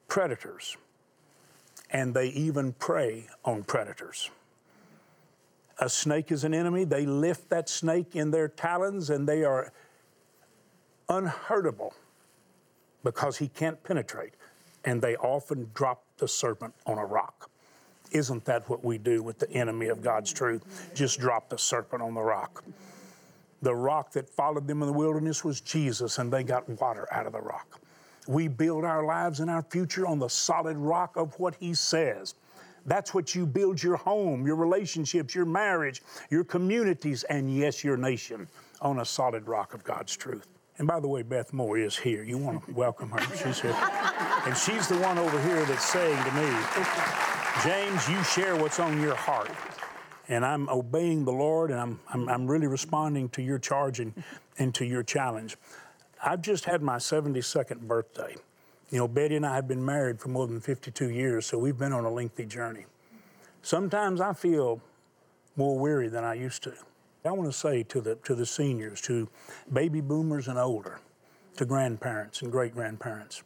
predators, 0.09 0.77
and 1.91 2.15
they 2.15 2.29
even 2.29 2.73
prey 2.75 3.27
on 3.45 3.65
predators. 3.65 4.31
A 5.79 5.89
snake 5.89 6.33
is 6.33 6.45
an 6.45 6.55
enemy. 6.55 6.85
They 6.85 7.05
lift 7.05 7.51
that 7.51 7.69
snake 7.69 8.17
in 8.17 8.31
their 8.31 8.49
talons, 8.49 9.11
and 9.11 9.29
they 9.29 9.45
are 9.45 9.73
unhurtable 11.09 11.95
because 13.05 13.37
he 13.37 13.49
can't 13.49 13.83
penetrate. 13.83 14.35
And 14.85 15.03
they 15.03 15.17
often 15.17 15.71
drop 15.75 16.05
the 16.19 16.29
serpent 16.29 16.75
on 16.87 16.99
a 16.99 17.05
rock. 17.05 17.51
Isn't 18.13 18.45
that 18.45 18.69
what 18.69 18.85
we 18.85 18.99
do 18.99 19.23
with 19.23 19.39
the 19.39 19.51
enemy 19.51 19.89
of 19.89 20.03
God's 20.03 20.33
truth? 20.33 20.91
Just 20.95 21.19
drop 21.19 21.49
the 21.49 21.59
serpent 21.59 22.03
on 22.03 22.15
the 22.15 22.21
rock. 22.21 22.65
The 23.63 23.75
rock 23.75 24.13
that 24.13 24.29
followed 24.29 24.67
them 24.67 24.83
in 24.83 24.87
the 24.87 24.93
wilderness 24.93 25.43
was 25.43 25.61
Jesus, 25.61 26.19
and 26.19 26.33
they 26.33 26.45
got 26.45 26.69
water 26.69 27.09
out 27.13 27.27
of 27.27 27.33
the 27.33 27.41
rock. 27.41 27.81
We 28.29 28.49
build 28.49 28.85
our 28.85 29.05
lives 29.05 29.41
and 29.41 29.51
our 29.51 29.63
future 29.63 30.07
on 30.07 30.19
the 30.19 30.29
solid 30.29 30.77
rock 30.77 31.17
of 31.17 31.39
what 31.39 31.55
He 31.59 31.75
says. 31.75 32.35
That's 32.85 33.13
what 33.13 33.35
you 33.35 33.47
build 33.47 33.83
your 33.83 33.97
home, 33.97 34.47
your 34.47 34.57
relationships, 34.57 35.35
your 35.35 35.45
marriage, 35.45 36.03
your 36.31 36.45
communities, 36.45 37.25
and 37.25 37.55
yes, 37.57 37.83
your 37.83 37.97
nation 37.97 38.47
on 38.81 39.01
a 39.01 39.05
solid 39.05 39.49
rock 39.49 39.75
of 39.75 39.83
God's 39.83 40.17
truth. 40.17 40.47
And 40.79 40.87
by 40.87 41.01
the 41.01 41.09
way, 41.09 41.23
Beth 41.23 41.53
Moore 41.53 41.79
is 41.79 41.97
here. 41.97 42.23
You 42.23 42.39
want 42.39 42.67
to 42.67 42.73
welcome 42.75 43.11
her. 43.11 43.37
She's 43.37 43.61
here. 43.61 43.77
And 44.47 44.57
she's 44.57 44.89
the 44.89 44.99
one 44.99 45.19
over 45.19 45.41
here 45.43 45.65
that's 45.65 45.85
saying 45.85 46.23
to 46.25 46.31
me, 46.33 46.49
James, 47.63 48.09
you 48.09 48.23
share 48.25 48.57
what's 48.57 48.79
on 48.79 49.01
your 49.01 49.15
heart. 49.15 49.51
And 50.29 50.45
I'm 50.45 50.69
obeying 50.69 51.25
the 51.25 51.33
Lord 51.33 51.71
and 51.71 51.81
I'm, 51.81 52.01
I'm, 52.09 52.29
I'm 52.29 52.47
really 52.47 52.67
responding 52.67 53.29
to 53.31 53.43
your 53.43 53.59
charge 53.59 54.01
and, 54.01 54.13
and 54.59 54.75
to 54.75 54.85
your 54.85 55.03
challenge. 55.03 55.57
I've 56.25 56.43
just 56.43 56.65
had 56.65 56.83
my 56.83 56.97
72nd 56.97 57.81
birthday. 57.81 58.37
You 58.91 58.99
know, 58.99 59.09
Betty 59.09 59.37
and 59.37 59.47
I 59.47 59.55
have 59.55 59.69
been 59.69 59.85
married 59.85 60.21
for 60.21 60.29
more 60.29 60.47
than 60.47 60.61
52 60.61 61.11
years, 61.11 61.47
so 61.47 61.59
we've 61.59 61.79
been 61.79 61.93
on 61.93 62.05
a 62.05 62.11
lengthy 62.11 62.45
journey. 62.45 62.87
Sometimes 63.63 64.21
I 64.21 64.33
feel 64.33 64.81
more 65.57 65.79
weary 65.79 66.09
than 66.09 66.25
I 66.25 66.35
used 66.35 66.63
to. 66.65 66.75
I 67.27 67.33
want 67.33 67.51
to 67.51 67.57
say 67.57 67.83
to 67.85 68.01
the, 68.01 68.15
to 68.17 68.35
the 68.35 68.47
seniors, 68.47 69.01
to 69.03 69.29
baby 69.73 70.01
boomers 70.01 70.49
and 70.49 70.59
older, 70.59 71.01
to 71.57 71.65
grandparents 71.65 72.43
and 72.43 72.53
great 72.53 72.75
grandparents, 72.75 73.43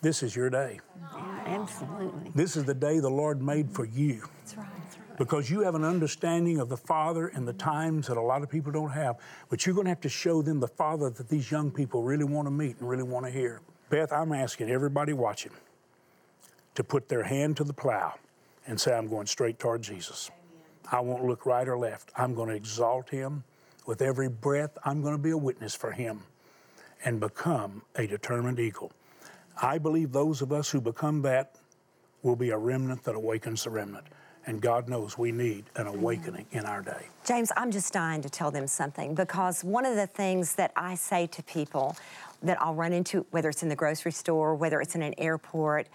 this 0.00 0.22
is 0.22 0.36
your 0.36 0.50
day. 0.50 0.80
Yeah, 1.14 1.42
absolutely. 1.46 2.30
This 2.34 2.56
is 2.56 2.64
the 2.64 2.74
day 2.74 2.98
the 2.98 3.08
Lord 3.08 3.40
made 3.40 3.70
for 3.70 3.86
you. 3.86 4.28
That's 4.40 4.58
right. 4.58 4.68
Because 5.16 5.48
you 5.48 5.60
have 5.60 5.74
an 5.74 5.84
understanding 5.84 6.58
of 6.58 6.68
the 6.68 6.76
Father 6.76 7.28
and 7.28 7.46
the 7.46 7.52
times 7.52 8.08
that 8.08 8.16
a 8.16 8.20
lot 8.20 8.42
of 8.42 8.50
people 8.50 8.72
don't 8.72 8.90
have, 8.90 9.16
but 9.48 9.64
you're 9.64 9.74
going 9.74 9.84
to 9.84 9.90
have 9.90 10.00
to 10.00 10.08
show 10.08 10.42
them 10.42 10.60
the 10.60 10.68
Father 10.68 11.08
that 11.08 11.28
these 11.28 11.50
young 11.50 11.70
people 11.70 12.02
really 12.02 12.24
want 12.24 12.46
to 12.46 12.50
meet 12.50 12.78
and 12.80 12.88
really 12.88 13.04
want 13.04 13.24
to 13.24 13.30
hear. 13.30 13.62
Beth, 13.90 14.12
I'm 14.12 14.32
asking 14.32 14.70
everybody 14.70 15.12
watching 15.12 15.52
to 16.74 16.82
put 16.82 17.08
their 17.08 17.22
hand 17.22 17.56
to 17.58 17.64
the 17.64 17.72
plow 17.72 18.14
and 18.66 18.80
say, 18.80 18.92
I'm 18.92 19.08
going 19.08 19.26
straight 19.26 19.58
toward 19.58 19.82
Jesus. 19.82 20.30
I 20.90 21.00
won't 21.00 21.24
look 21.24 21.46
right 21.46 21.66
or 21.66 21.78
left. 21.78 22.10
I'm 22.16 22.34
going 22.34 22.48
to 22.48 22.54
exalt 22.54 23.10
him. 23.10 23.44
With 23.86 24.00
every 24.00 24.28
breath, 24.28 24.76
I'm 24.84 25.02
going 25.02 25.14
to 25.14 25.22
be 25.22 25.30
a 25.30 25.36
witness 25.36 25.74
for 25.74 25.92
him 25.92 26.22
and 27.04 27.20
become 27.20 27.82
a 27.96 28.06
determined 28.06 28.58
eagle. 28.58 28.92
I 29.60 29.78
believe 29.78 30.12
those 30.12 30.42
of 30.42 30.52
us 30.52 30.70
who 30.70 30.80
become 30.80 31.22
that 31.22 31.56
will 32.22 32.36
be 32.36 32.50
a 32.50 32.58
remnant 32.58 33.04
that 33.04 33.14
awakens 33.14 33.64
the 33.64 33.70
remnant. 33.70 34.06
And 34.46 34.60
God 34.60 34.88
knows 34.88 35.16
we 35.16 35.32
need 35.32 35.64
an 35.76 35.86
awakening 35.86 36.46
in 36.52 36.66
our 36.66 36.82
day. 36.82 37.06
James, 37.24 37.50
I'm 37.56 37.70
just 37.70 37.92
dying 37.92 38.20
to 38.22 38.28
tell 38.28 38.50
them 38.50 38.66
something 38.66 39.14
because 39.14 39.64
one 39.64 39.86
of 39.86 39.96
the 39.96 40.06
things 40.06 40.54
that 40.56 40.72
I 40.76 40.96
say 40.96 41.26
to 41.28 41.42
people 41.42 41.96
that 42.42 42.60
I'll 42.60 42.74
run 42.74 42.92
into, 42.92 43.24
whether 43.30 43.48
it's 43.48 43.62
in 43.62 43.70
the 43.70 43.76
grocery 43.76 44.12
store, 44.12 44.54
whether 44.54 44.80
it's 44.82 44.94
in 44.94 45.02
an 45.02 45.14
airport, 45.16 45.88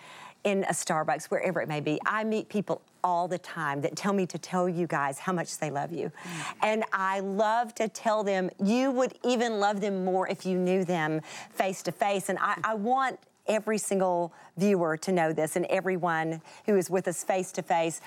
in 0.43 0.63
a 0.63 0.74
Starbucks, 0.74 1.25
wherever 1.25 1.62
it 1.62 1.67
may 1.67 1.79
be, 1.79 2.00
I 2.05 2.24
meet 2.24 2.50
people 2.50 2.81
all 3.03 3.27
the 3.27 3.38
time 3.38 3.82
that 3.82 3.96
tell 3.96 4.13
me 4.13 4.25
to 4.27 4.38
tell 4.38 4.68
you 4.68 4.88
guys 4.88 5.20
how 5.20 5.34
much 5.34 5.58
they 5.58 5.70
love 5.72 5.91
you. 5.91 6.08
Mm. 6.08 6.53
And 6.62 6.84
I 6.94 7.20
love 7.20 7.75
to 7.75 7.88
tell 7.88 8.24
them, 8.24 8.50
you 8.63 8.91
would 8.91 9.13
even 9.24 9.60
love 9.60 9.82
them 9.82 10.06
more 10.06 10.27
if 10.27 10.46
you 10.46 10.58
knew 10.58 10.84
them 10.84 11.22
face 11.51 11.82
to 11.84 11.91
face. 11.91 12.29
And 12.29 12.38
I, 12.39 12.58
I 12.63 12.74
want 12.75 13.20
every 13.48 13.77
single 13.77 14.34
viewer 14.58 14.96
to 14.98 15.12
know 15.12 15.34
this 15.34 15.56
and 15.56 15.65
everyone 15.65 16.41
who 16.65 16.77
is 16.77 16.89
with 16.89 17.08
us 17.08 17.24
face 17.24 17.51
to 17.53 17.62
face. 17.62 18.00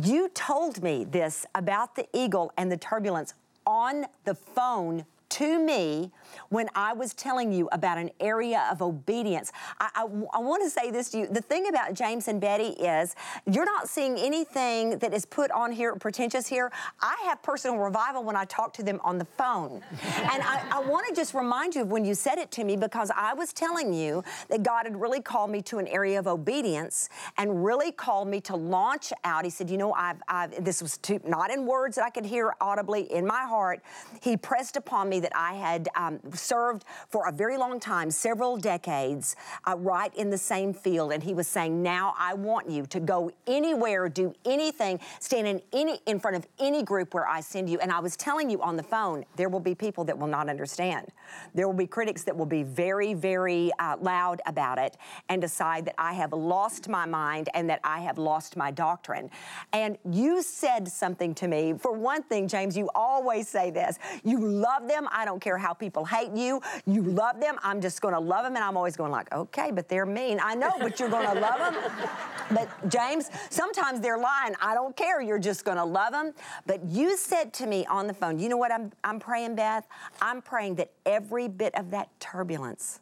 You 0.00 0.28
told 0.28 0.82
me 0.82 1.04
this 1.04 1.46
about 1.54 1.96
the 1.96 2.06
eagle 2.12 2.52
and 2.56 2.70
the 2.70 2.76
turbulence 2.76 3.34
on 3.66 4.06
the 4.24 4.34
phone 4.34 5.06
to 5.30 5.58
me 5.58 6.12
when 6.48 6.68
I 6.74 6.92
was 6.92 7.14
telling 7.14 7.52
you 7.52 7.68
about 7.72 7.98
an 7.98 8.10
area 8.20 8.68
of 8.70 8.82
obedience. 8.82 9.52
I, 9.78 9.90
I, 9.94 10.02
I 10.34 10.38
want 10.40 10.62
to 10.62 10.70
say 10.70 10.90
this 10.90 11.10
to 11.10 11.18
you. 11.18 11.26
The 11.26 11.42
thing 11.42 11.68
about 11.68 11.94
James 11.94 12.28
and 12.28 12.40
Betty 12.40 12.70
is 12.70 13.14
you're 13.50 13.64
not 13.64 13.88
seeing 13.88 14.18
anything 14.18 14.98
that 14.98 15.12
is 15.12 15.24
put 15.24 15.50
on 15.50 15.72
here, 15.72 15.94
pretentious 15.96 16.46
here. 16.46 16.70
I 17.00 17.16
have 17.24 17.42
personal 17.42 17.78
revival 17.78 18.24
when 18.24 18.36
I 18.36 18.44
talk 18.44 18.72
to 18.74 18.82
them 18.82 19.00
on 19.02 19.18
the 19.18 19.24
phone. 19.24 19.82
and 20.02 20.42
I, 20.42 20.64
I 20.70 20.80
want 20.80 21.06
to 21.08 21.14
just 21.14 21.34
remind 21.34 21.74
you 21.74 21.82
of 21.82 21.88
when 21.88 22.04
you 22.04 22.14
said 22.14 22.38
it 22.38 22.50
to 22.52 22.64
me 22.64 22.76
because 22.76 23.10
I 23.14 23.34
was 23.34 23.52
telling 23.52 23.92
you 23.92 24.22
that 24.48 24.62
God 24.62 24.84
had 24.84 25.00
really 25.00 25.20
called 25.20 25.50
me 25.50 25.62
to 25.62 25.78
an 25.78 25.86
area 25.88 26.18
of 26.18 26.26
obedience 26.26 27.08
and 27.38 27.64
really 27.64 27.92
called 27.92 28.28
me 28.28 28.40
to 28.42 28.56
launch 28.56 29.12
out. 29.24 29.44
He 29.44 29.50
said, 29.50 29.70
You 29.70 29.78
know, 29.78 29.92
I've, 29.92 30.22
I've 30.28 30.64
this 30.64 30.82
was 30.82 30.98
too, 30.98 31.20
not 31.26 31.50
in 31.50 31.66
words 31.66 31.96
that 31.96 32.04
I 32.04 32.10
could 32.10 32.24
hear 32.24 32.54
audibly 32.60 33.12
in 33.12 33.26
my 33.26 33.42
heart. 33.42 33.80
He 34.22 34.36
pressed 34.36 34.76
upon 34.76 35.08
me 35.08 35.20
that 35.20 35.32
I 35.34 35.54
had 35.54 35.88
um, 35.96 36.19
served 36.32 36.84
for 37.08 37.28
a 37.28 37.32
very 37.32 37.56
long 37.56 37.80
time, 37.80 38.10
several 38.10 38.56
decades, 38.56 39.36
uh, 39.66 39.76
right 39.76 40.14
in 40.14 40.30
the 40.30 40.38
same 40.38 40.72
field. 40.72 41.12
And 41.12 41.22
he 41.22 41.34
was 41.34 41.46
saying, 41.46 41.82
Now 41.82 42.14
I 42.18 42.34
want 42.34 42.70
you 42.70 42.86
to 42.86 43.00
go 43.00 43.30
anywhere, 43.46 44.08
do 44.08 44.32
anything, 44.44 45.00
stand 45.18 45.46
in, 45.46 45.60
any, 45.72 46.00
in 46.06 46.18
front 46.18 46.36
of 46.36 46.46
any 46.58 46.82
group 46.82 47.14
where 47.14 47.26
I 47.26 47.40
send 47.40 47.68
you. 47.68 47.78
And 47.80 47.92
I 47.92 48.00
was 48.00 48.16
telling 48.16 48.50
you 48.50 48.62
on 48.62 48.76
the 48.76 48.82
phone, 48.82 49.24
there 49.36 49.48
will 49.48 49.60
be 49.60 49.74
people 49.74 50.04
that 50.04 50.18
will 50.18 50.26
not 50.26 50.48
understand. 50.48 51.08
There 51.54 51.66
will 51.66 51.76
be 51.76 51.86
critics 51.86 52.24
that 52.24 52.36
will 52.36 52.46
be 52.46 52.62
very, 52.62 53.14
very 53.14 53.70
uh, 53.78 53.96
loud 54.00 54.40
about 54.46 54.78
it 54.78 54.96
and 55.28 55.40
decide 55.40 55.84
that 55.86 55.94
I 55.98 56.12
have 56.14 56.32
lost 56.32 56.88
my 56.88 57.06
mind 57.06 57.48
and 57.54 57.68
that 57.70 57.80
I 57.84 58.00
have 58.00 58.18
lost 58.18 58.56
my 58.56 58.70
doctrine. 58.70 59.30
And 59.72 59.98
you 60.10 60.42
said 60.42 60.88
something 60.88 61.34
to 61.36 61.48
me. 61.48 61.74
For 61.78 61.92
one 61.92 62.22
thing, 62.22 62.48
James, 62.48 62.76
you 62.76 62.90
always 62.94 63.48
say 63.48 63.70
this 63.70 63.98
you 64.24 64.40
love 64.40 64.88
them. 64.88 65.08
I 65.10 65.24
don't 65.24 65.40
care 65.40 65.58
how 65.58 65.72
people 65.72 66.04
hate 66.10 66.34
you. 66.34 66.60
You 66.86 67.02
love 67.02 67.40
them. 67.40 67.56
I'm 67.62 67.80
just 67.80 68.00
going 68.00 68.14
to 68.14 68.20
love 68.20 68.44
them. 68.44 68.56
And 68.56 68.64
I'm 68.64 68.76
always 68.76 68.96
going 68.96 69.12
like, 69.12 69.32
okay, 69.32 69.70
but 69.70 69.88
they're 69.88 70.06
mean. 70.06 70.40
I 70.42 70.54
know, 70.54 70.72
but 70.78 70.98
you're 70.98 71.08
going 71.08 71.26
to 71.26 71.40
love 71.40 71.58
them. 71.58 71.82
But 72.52 72.68
James, 72.88 73.30
sometimes 73.48 74.00
they're 74.00 74.18
lying. 74.18 74.56
I 74.60 74.74
don't 74.74 74.96
care. 74.96 75.22
You're 75.22 75.38
just 75.38 75.64
going 75.64 75.76
to 75.76 75.84
love 75.84 76.10
them. 76.10 76.32
But 76.66 76.84
you 76.84 77.16
said 77.16 77.52
to 77.54 77.66
me 77.66 77.86
on 77.86 78.08
the 78.08 78.12
phone, 78.12 78.40
you 78.40 78.48
know 78.48 78.56
what 78.56 78.72
I'm, 78.72 78.90
I'm 79.04 79.20
praying, 79.20 79.54
Beth? 79.54 79.86
I'm 80.20 80.42
praying 80.42 80.74
that 80.74 80.90
every 81.06 81.46
bit 81.46 81.72
of 81.76 81.92
that 81.92 82.08
turbulence, 82.18 82.98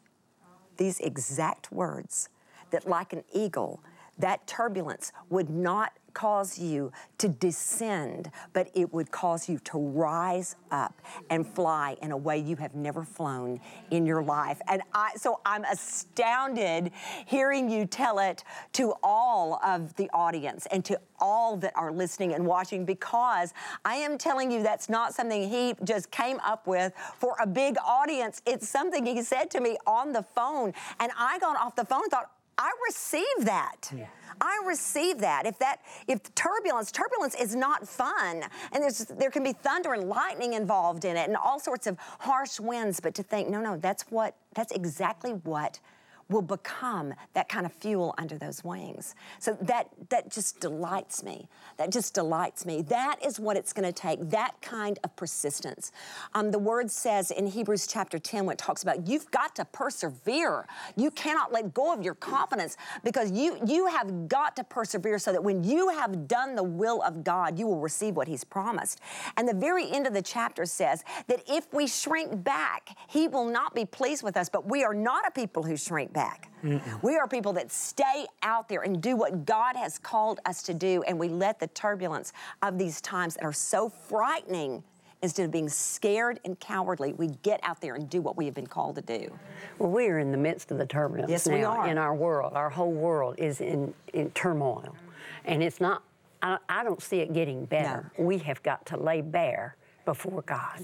these 0.76 1.00
exact 1.00 1.72
words, 1.72 2.28
that 2.72 2.86
like 2.86 3.14
an 3.14 3.24
eagle, 3.32 3.80
that 4.18 4.46
turbulence 4.46 5.12
would 5.30 5.50
not 5.50 5.92
cause 6.18 6.58
you 6.58 6.90
to 7.16 7.28
descend, 7.28 8.30
but 8.52 8.68
it 8.74 8.92
would 8.92 9.10
cause 9.10 9.48
you 9.48 9.56
to 9.60 9.78
rise 9.78 10.56
up 10.72 11.00
and 11.30 11.46
fly 11.46 11.96
in 12.02 12.10
a 12.10 12.16
way 12.16 12.36
you 12.36 12.56
have 12.56 12.74
never 12.74 13.04
flown 13.04 13.60
in 13.92 14.04
your 14.04 14.20
life. 14.20 14.60
And 14.66 14.82
I, 14.92 15.12
so 15.14 15.40
I'm 15.46 15.64
astounded 15.64 16.90
hearing 17.26 17.70
you 17.70 17.86
tell 17.86 18.18
it 18.18 18.42
to 18.72 18.94
all 19.00 19.60
of 19.64 19.94
the 19.94 20.10
audience 20.12 20.66
and 20.72 20.84
to 20.86 21.00
all 21.20 21.56
that 21.58 21.72
are 21.76 21.92
listening 21.92 22.34
and 22.34 22.44
watching 22.44 22.84
because 22.84 23.54
I 23.84 23.94
am 23.96 24.18
telling 24.18 24.50
you 24.50 24.62
that's 24.64 24.88
not 24.88 25.14
something 25.14 25.48
he 25.48 25.74
just 25.84 26.10
came 26.10 26.40
up 26.40 26.66
with 26.66 26.94
for 27.18 27.36
a 27.40 27.46
big 27.46 27.76
audience. 27.86 28.42
It's 28.44 28.68
something 28.68 29.06
he 29.06 29.22
said 29.22 29.52
to 29.52 29.60
me 29.60 29.76
on 29.86 30.12
the 30.12 30.22
phone. 30.22 30.72
And 30.98 31.12
I 31.16 31.38
got 31.38 31.56
off 31.56 31.76
the 31.76 31.84
phone 31.84 32.02
and 32.02 32.10
thought, 32.10 32.32
I 32.58 32.70
receive 32.88 33.44
that. 33.44 33.90
Yeah. 33.94 34.06
I 34.40 34.62
receive 34.66 35.18
that. 35.18 35.46
If 35.46 35.58
that, 35.58 35.80
if 36.06 36.34
turbulence, 36.34 36.92
turbulence 36.92 37.34
is 37.34 37.56
not 37.56 37.88
fun, 37.88 38.44
and 38.72 38.82
there's 38.82 38.98
there 38.98 39.30
can 39.30 39.42
be 39.42 39.52
thunder 39.52 39.94
and 39.94 40.08
lightning 40.08 40.54
involved 40.54 41.04
in 41.04 41.16
it, 41.16 41.28
and 41.28 41.36
all 41.36 41.58
sorts 41.58 41.86
of 41.86 41.96
harsh 42.20 42.60
winds. 42.60 43.00
But 43.00 43.14
to 43.14 43.22
think, 43.22 43.48
no, 43.48 43.60
no, 43.60 43.76
that's 43.76 44.02
what, 44.10 44.34
that's 44.54 44.72
exactly 44.72 45.32
what 45.32 45.80
will 46.28 46.42
become 46.42 47.14
that 47.32 47.48
kind 47.48 47.64
of 47.64 47.72
fuel 47.72 48.14
under 48.18 48.36
those 48.36 48.62
wings. 48.62 49.14
So 49.38 49.56
that 49.62 49.88
that 50.10 50.30
just 50.30 50.60
delights 50.60 51.22
me. 51.22 51.48
That 51.78 51.90
just 51.90 52.14
delights 52.14 52.66
me. 52.66 52.82
That 52.82 53.16
is 53.24 53.40
what 53.40 53.56
it's 53.56 53.72
going 53.72 53.86
to 53.90 53.92
take. 53.92 54.28
That 54.30 54.54
kind 54.60 54.98
of 55.04 55.16
persistence. 55.16 55.90
Um, 56.34 56.50
the 56.50 56.58
word 56.58 56.90
says 56.90 57.30
in 57.30 57.46
Hebrews 57.46 57.86
chapter 57.86 58.18
10 58.18 58.44
when 58.44 58.54
it 58.54 58.58
talks 58.58 58.82
about 58.82 59.06
you've 59.06 59.30
got 59.30 59.56
to 59.56 59.64
persevere. 59.66 60.66
You 60.96 61.10
cannot 61.10 61.52
let 61.52 61.72
go 61.72 61.94
of 61.94 62.02
your 62.02 62.14
confidence 62.14 62.76
because 63.04 63.30
you 63.32 63.58
you 63.66 63.86
have 63.86 64.28
got 64.28 64.54
to 64.56 64.64
persevere 64.64 65.18
so 65.18 65.32
that 65.32 65.42
when 65.42 65.64
you 65.64 65.88
have 65.88 66.28
done 66.28 66.54
the 66.54 66.62
will 66.62 67.02
of 67.02 67.24
God, 67.24 67.58
you 67.58 67.66
will 67.66 67.80
receive 67.80 68.16
what 68.16 68.28
He's 68.28 68.44
promised. 68.44 69.00
And 69.36 69.48
the 69.48 69.54
very 69.54 69.90
end 69.90 70.06
of 70.06 70.12
the 70.12 70.22
chapter 70.22 70.66
says 70.66 71.04
that 71.28 71.42
if 71.48 71.72
we 71.72 71.86
shrink 71.86 72.44
back, 72.44 72.96
He 73.08 73.28
will 73.28 73.48
not 73.48 73.74
be 73.74 73.86
pleased 73.86 74.22
with 74.22 74.36
us. 74.36 74.50
But 74.50 74.68
we 74.68 74.84
are 74.84 74.94
not 74.94 75.26
a 75.26 75.30
people 75.30 75.62
who 75.62 75.76
shrink 75.76 76.12
back 76.12 76.17
back. 76.18 76.50
Mm-mm. 76.64 77.00
We 77.00 77.16
are 77.16 77.28
people 77.28 77.52
that 77.52 77.70
stay 77.70 78.26
out 78.42 78.68
there 78.68 78.82
and 78.82 79.00
do 79.00 79.14
what 79.14 79.46
God 79.46 79.76
has 79.76 80.00
called 80.00 80.40
us 80.46 80.64
to 80.64 80.74
do, 80.74 81.04
and 81.04 81.16
we 81.16 81.28
let 81.28 81.60
the 81.60 81.68
turbulence 81.68 82.32
of 82.60 82.76
these 82.76 83.00
times 83.00 83.34
that 83.34 83.44
are 83.44 83.52
so 83.52 83.88
frightening 83.88 84.82
instead 85.22 85.44
of 85.44 85.52
being 85.52 85.68
scared 85.68 86.40
and 86.44 86.58
cowardly, 86.58 87.12
we 87.12 87.28
get 87.44 87.60
out 87.62 87.80
there 87.80 87.94
and 87.94 88.10
do 88.10 88.20
what 88.20 88.36
we 88.36 88.46
have 88.46 88.54
been 88.54 88.66
called 88.66 88.96
to 88.96 89.02
do. 89.02 89.32
Well, 89.78 89.90
we 89.90 90.08
are 90.08 90.18
in 90.18 90.32
the 90.32 90.38
midst 90.38 90.72
of 90.72 90.78
the 90.78 90.86
turbulence 90.86 91.30
yes, 91.30 91.46
now 91.46 91.54
we 91.54 91.62
are. 91.62 91.88
in 91.88 91.98
our 91.98 92.14
world. 92.14 92.54
Our 92.54 92.70
whole 92.70 92.92
world 92.92 93.36
is 93.38 93.60
in, 93.60 93.94
in 94.12 94.30
turmoil. 94.32 94.96
And 95.44 95.62
it's 95.62 95.80
not, 95.80 96.02
I, 96.42 96.58
I 96.68 96.82
don't 96.82 97.02
see 97.02 97.20
it 97.20 97.32
getting 97.32 97.64
better. 97.64 98.10
No. 98.18 98.24
We 98.24 98.38
have 98.38 98.60
got 98.64 98.86
to 98.86 98.96
lay 98.96 99.20
bare 99.20 99.76
before 100.08 100.40
God. 100.46 100.80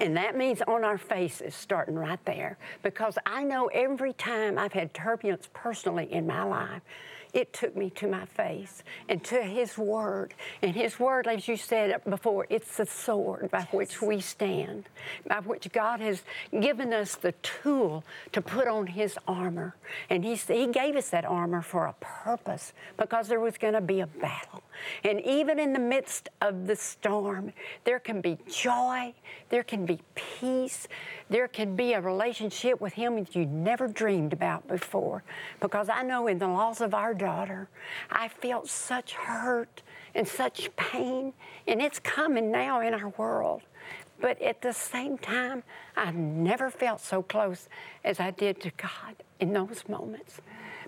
And 0.00 0.16
that 0.16 0.34
means 0.34 0.62
on 0.62 0.82
our 0.82 0.96
faces, 0.96 1.54
starting 1.54 1.94
right 1.94 2.24
there. 2.24 2.56
Because 2.82 3.18
I 3.26 3.44
know 3.44 3.66
every 3.66 4.14
time 4.14 4.58
I've 4.58 4.72
had 4.72 4.94
turbulence 4.94 5.46
personally 5.52 6.10
in 6.10 6.26
my 6.26 6.42
life, 6.42 6.80
it 7.34 7.52
took 7.52 7.76
me 7.76 7.90
to 7.90 8.06
my 8.06 8.24
face 8.24 8.82
and 9.10 9.22
to 9.24 9.42
His 9.42 9.76
Word. 9.76 10.32
And 10.62 10.74
His 10.74 10.98
Word, 10.98 11.26
as 11.26 11.48
you 11.48 11.58
said 11.58 12.00
before, 12.08 12.46
it's 12.48 12.78
the 12.78 12.86
sword 12.86 13.50
by 13.50 13.68
which 13.72 14.00
we 14.00 14.22
stand, 14.22 14.84
by 15.26 15.40
which 15.40 15.70
God 15.70 16.00
has 16.00 16.22
given 16.58 16.94
us 16.94 17.14
the 17.16 17.32
tool 17.42 18.04
to 18.32 18.40
put 18.40 18.68
on 18.68 18.86
His 18.86 19.18
armor. 19.28 19.76
And 20.08 20.24
He, 20.24 20.36
he 20.36 20.66
gave 20.68 20.96
us 20.96 21.10
that 21.10 21.26
armor 21.26 21.60
for 21.60 21.84
a 21.84 21.94
purpose 22.00 22.72
because 22.96 23.28
there 23.28 23.40
was 23.40 23.58
going 23.58 23.74
to 23.74 23.82
be 23.82 24.00
a 24.00 24.06
battle. 24.06 24.61
And 25.04 25.20
even 25.20 25.58
in 25.58 25.72
the 25.72 25.78
midst 25.78 26.28
of 26.40 26.66
the 26.66 26.76
storm, 26.76 27.52
there 27.84 27.98
can 27.98 28.20
be 28.20 28.38
joy, 28.48 29.14
there 29.48 29.62
can 29.62 29.86
be 29.86 30.00
peace, 30.14 30.88
there 31.28 31.48
can 31.48 31.76
be 31.76 31.92
a 31.92 32.00
relationship 32.00 32.80
with 32.80 32.94
Him 32.94 33.16
that 33.16 33.34
you 33.34 33.46
never 33.46 33.88
dreamed 33.88 34.32
about 34.32 34.66
before. 34.68 35.22
Because 35.60 35.88
I 35.88 36.02
know 36.02 36.26
in 36.26 36.38
the 36.38 36.48
loss 36.48 36.80
of 36.80 36.94
our 36.94 37.14
daughter, 37.14 37.68
I 38.10 38.28
felt 38.28 38.68
such 38.68 39.14
hurt 39.14 39.82
and 40.14 40.26
such 40.26 40.74
pain, 40.76 41.32
and 41.66 41.80
it's 41.80 41.98
coming 41.98 42.50
now 42.50 42.80
in 42.80 42.94
our 42.94 43.08
world. 43.10 43.62
But 44.20 44.40
at 44.40 44.62
the 44.62 44.72
same 44.72 45.18
time, 45.18 45.64
I've 45.96 46.14
never 46.14 46.70
felt 46.70 47.00
so 47.00 47.22
close 47.22 47.68
as 48.04 48.20
I 48.20 48.30
did 48.30 48.60
to 48.60 48.70
God 48.76 49.16
in 49.40 49.52
those 49.52 49.82
moments. 49.88 50.40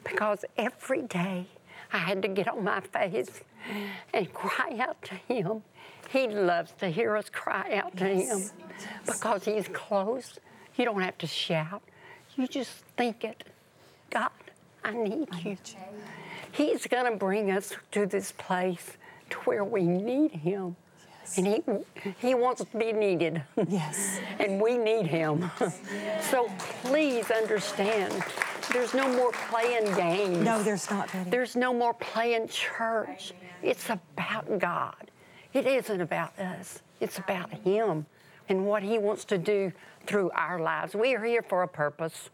because 0.04 0.44
every 0.56 1.02
day 1.02 1.46
I 1.94 1.98
had 1.98 2.22
to 2.22 2.28
get 2.28 2.48
on 2.48 2.64
my 2.64 2.80
face 2.80 3.40
and 4.12 4.34
cry 4.34 4.78
out 4.80 5.00
to 5.02 5.14
Him. 5.32 5.62
He 6.10 6.26
loves 6.26 6.72
to 6.80 6.88
hear 6.88 7.16
us 7.16 7.30
cry 7.30 7.80
out 7.80 7.96
to 7.98 8.04
Him 8.04 8.50
because 9.06 9.44
He's 9.44 9.68
close. 9.68 10.40
You 10.76 10.86
don't 10.86 11.00
have 11.00 11.16
to 11.18 11.28
shout, 11.28 11.82
you 12.36 12.48
just 12.48 12.72
think 12.96 13.22
it. 13.22 13.44
God, 14.10 14.30
I 14.82 14.92
need 14.92 15.28
you. 15.44 15.56
He's 16.50 16.84
going 16.88 17.10
to 17.10 17.16
bring 17.16 17.52
us 17.52 17.72
to 17.92 18.06
this 18.06 18.32
place 18.32 18.96
to 19.30 19.36
where 19.38 19.64
we 19.64 19.82
need 19.82 20.32
Him. 20.32 20.74
And 21.36 21.46
he, 21.46 21.62
he 22.20 22.34
wants 22.34 22.62
to 22.64 22.76
be 22.76 22.92
needed. 22.92 23.40
Yes. 23.68 24.18
and 24.38 24.60
we 24.60 24.76
need 24.76 25.06
him. 25.06 25.50
so 26.30 26.50
please 26.82 27.30
understand 27.30 28.22
there's 28.74 28.92
no 28.92 29.08
more 29.08 29.30
playing 29.48 29.94
games. 29.94 30.38
No, 30.38 30.62
there's 30.62 30.90
not, 30.90 31.10
Betty. 31.12 31.30
There's 31.30 31.54
no 31.54 31.72
more 31.72 31.94
playing 31.94 32.48
church. 32.48 33.32
It's 33.62 33.88
about 33.88 34.58
God. 34.58 35.10
It 35.52 35.66
isn't 35.66 36.00
about 36.00 36.36
us, 36.38 36.82
it's 37.00 37.18
about 37.18 37.50
Him 37.52 38.04
and 38.48 38.66
what 38.66 38.82
He 38.82 38.98
wants 38.98 39.24
to 39.26 39.38
do 39.38 39.72
through 40.06 40.30
our 40.32 40.58
lives. 40.58 40.94
We 40.94 41.14
are 41.14 41.24
here 41.24 41.40
for 41.40 41.62
a 41.62 41.68
purpose. 41.68 42.30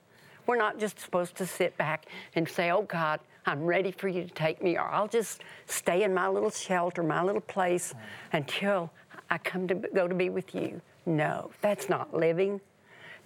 We're 0.47 0.56
not 0.56 0.80
just 0.80 0.99
supposed 0.99 1.37
to 1.37 1.47
sit 1.47 1.76
back 1.76 2.06
and 2.35 2.49
say, 2.49 2.70
Oh 2.70 2.82
God, 2.82 3.20
I'm 3.44 3.62
ready 3.62 3.92
for 3.92 4.09
you 4.09 4.25
to 4.25 4.30
take 4.30 4.62
me, 4.62 4.76
or 4.76 4.88
I'll 4.88 5.09
just 5.09 5.42
stay 5.66 6.02
in 6.02 6.14
my 6.14 6.26
little 6.28 6.50
shelter, 6.50 7.02
my 7.02 7.23
little 7.23 7.40
place 7.42 7.94
until 8.32 8.90
I 9.28 9.38
come 9.38 9.68
to 9.68 9.75
go 9.75 10.09
to 10.09 10.14
be 10.14 10.30
with 10.30 10.54
you. 10.54 10.80
No, 11.04 11.50
that's 11.61 11.88
not 11.88 12.14
living. 12.14 12.61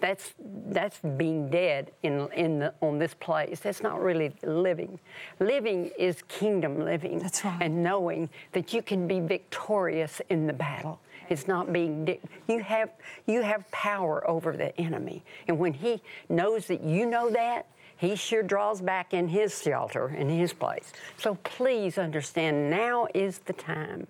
That's 0.00 0.34
that's 0.66 0.98
being 1.16 1.48
dead 1.48 1.90
in 2.02 2.28
in 2.32 2.58
the, 2.58 2.74
on 2.80 2.98
this 2.98 3.14
place. 3.14 3.60
That's 3.60 3.82
not 3.82 4.00
really 4.02 4.34
living. 4.42 4.98
Living 5.40 5.90
is 5.98 6.22
kingdom 6.28 6.84
living. 6.84 7.18
That's 7.18 7.44
right. 7.44 7.58
And 7.60 7.82
knowing 7.82 8.28
that 8.52 8.72
you 8.72 8.82
can 8.82 9.06
be 9.06 9.20
victorious 9.20 10.20
in 10.28 10.46
the 10.46 10.52
battle. 10.52 11.00
It's 11.28 11.48
not 11.48 11.72
being 11.72 12.04
di- 12.04 12.20
you 12.48 12.60
have 12.62 12.90
you 13.26 13.42
have 13.42 13.70
power 13.70 14.28
over 14.28 14.56
the 14.56 14.78
enemy. 14.78 15.24
And 15.48 15.58
when 15.58 15.72
he 15.72 16.02
knows 16.28 16.66
that 16.66 16.82
you 16.82 17.06
know 17.06 17.30
that, 17.30 17.66
he 17.96 18.16
sure 18.16 18.42
draws 18.42 18.80
back 18.80 19.14
in 19.14 19.28
his 19.28 19.62
shelter, 19.62 20.08
in 20.08 20.28
his 20.28 20.52
place. 20.52 20.92
So 21.16 21.36
please 21.36 21.96
understand 21.96 22.70
now 22.70 23.08
is 23.14 23.38
the 23.38 23.52
time. 23.52 24.06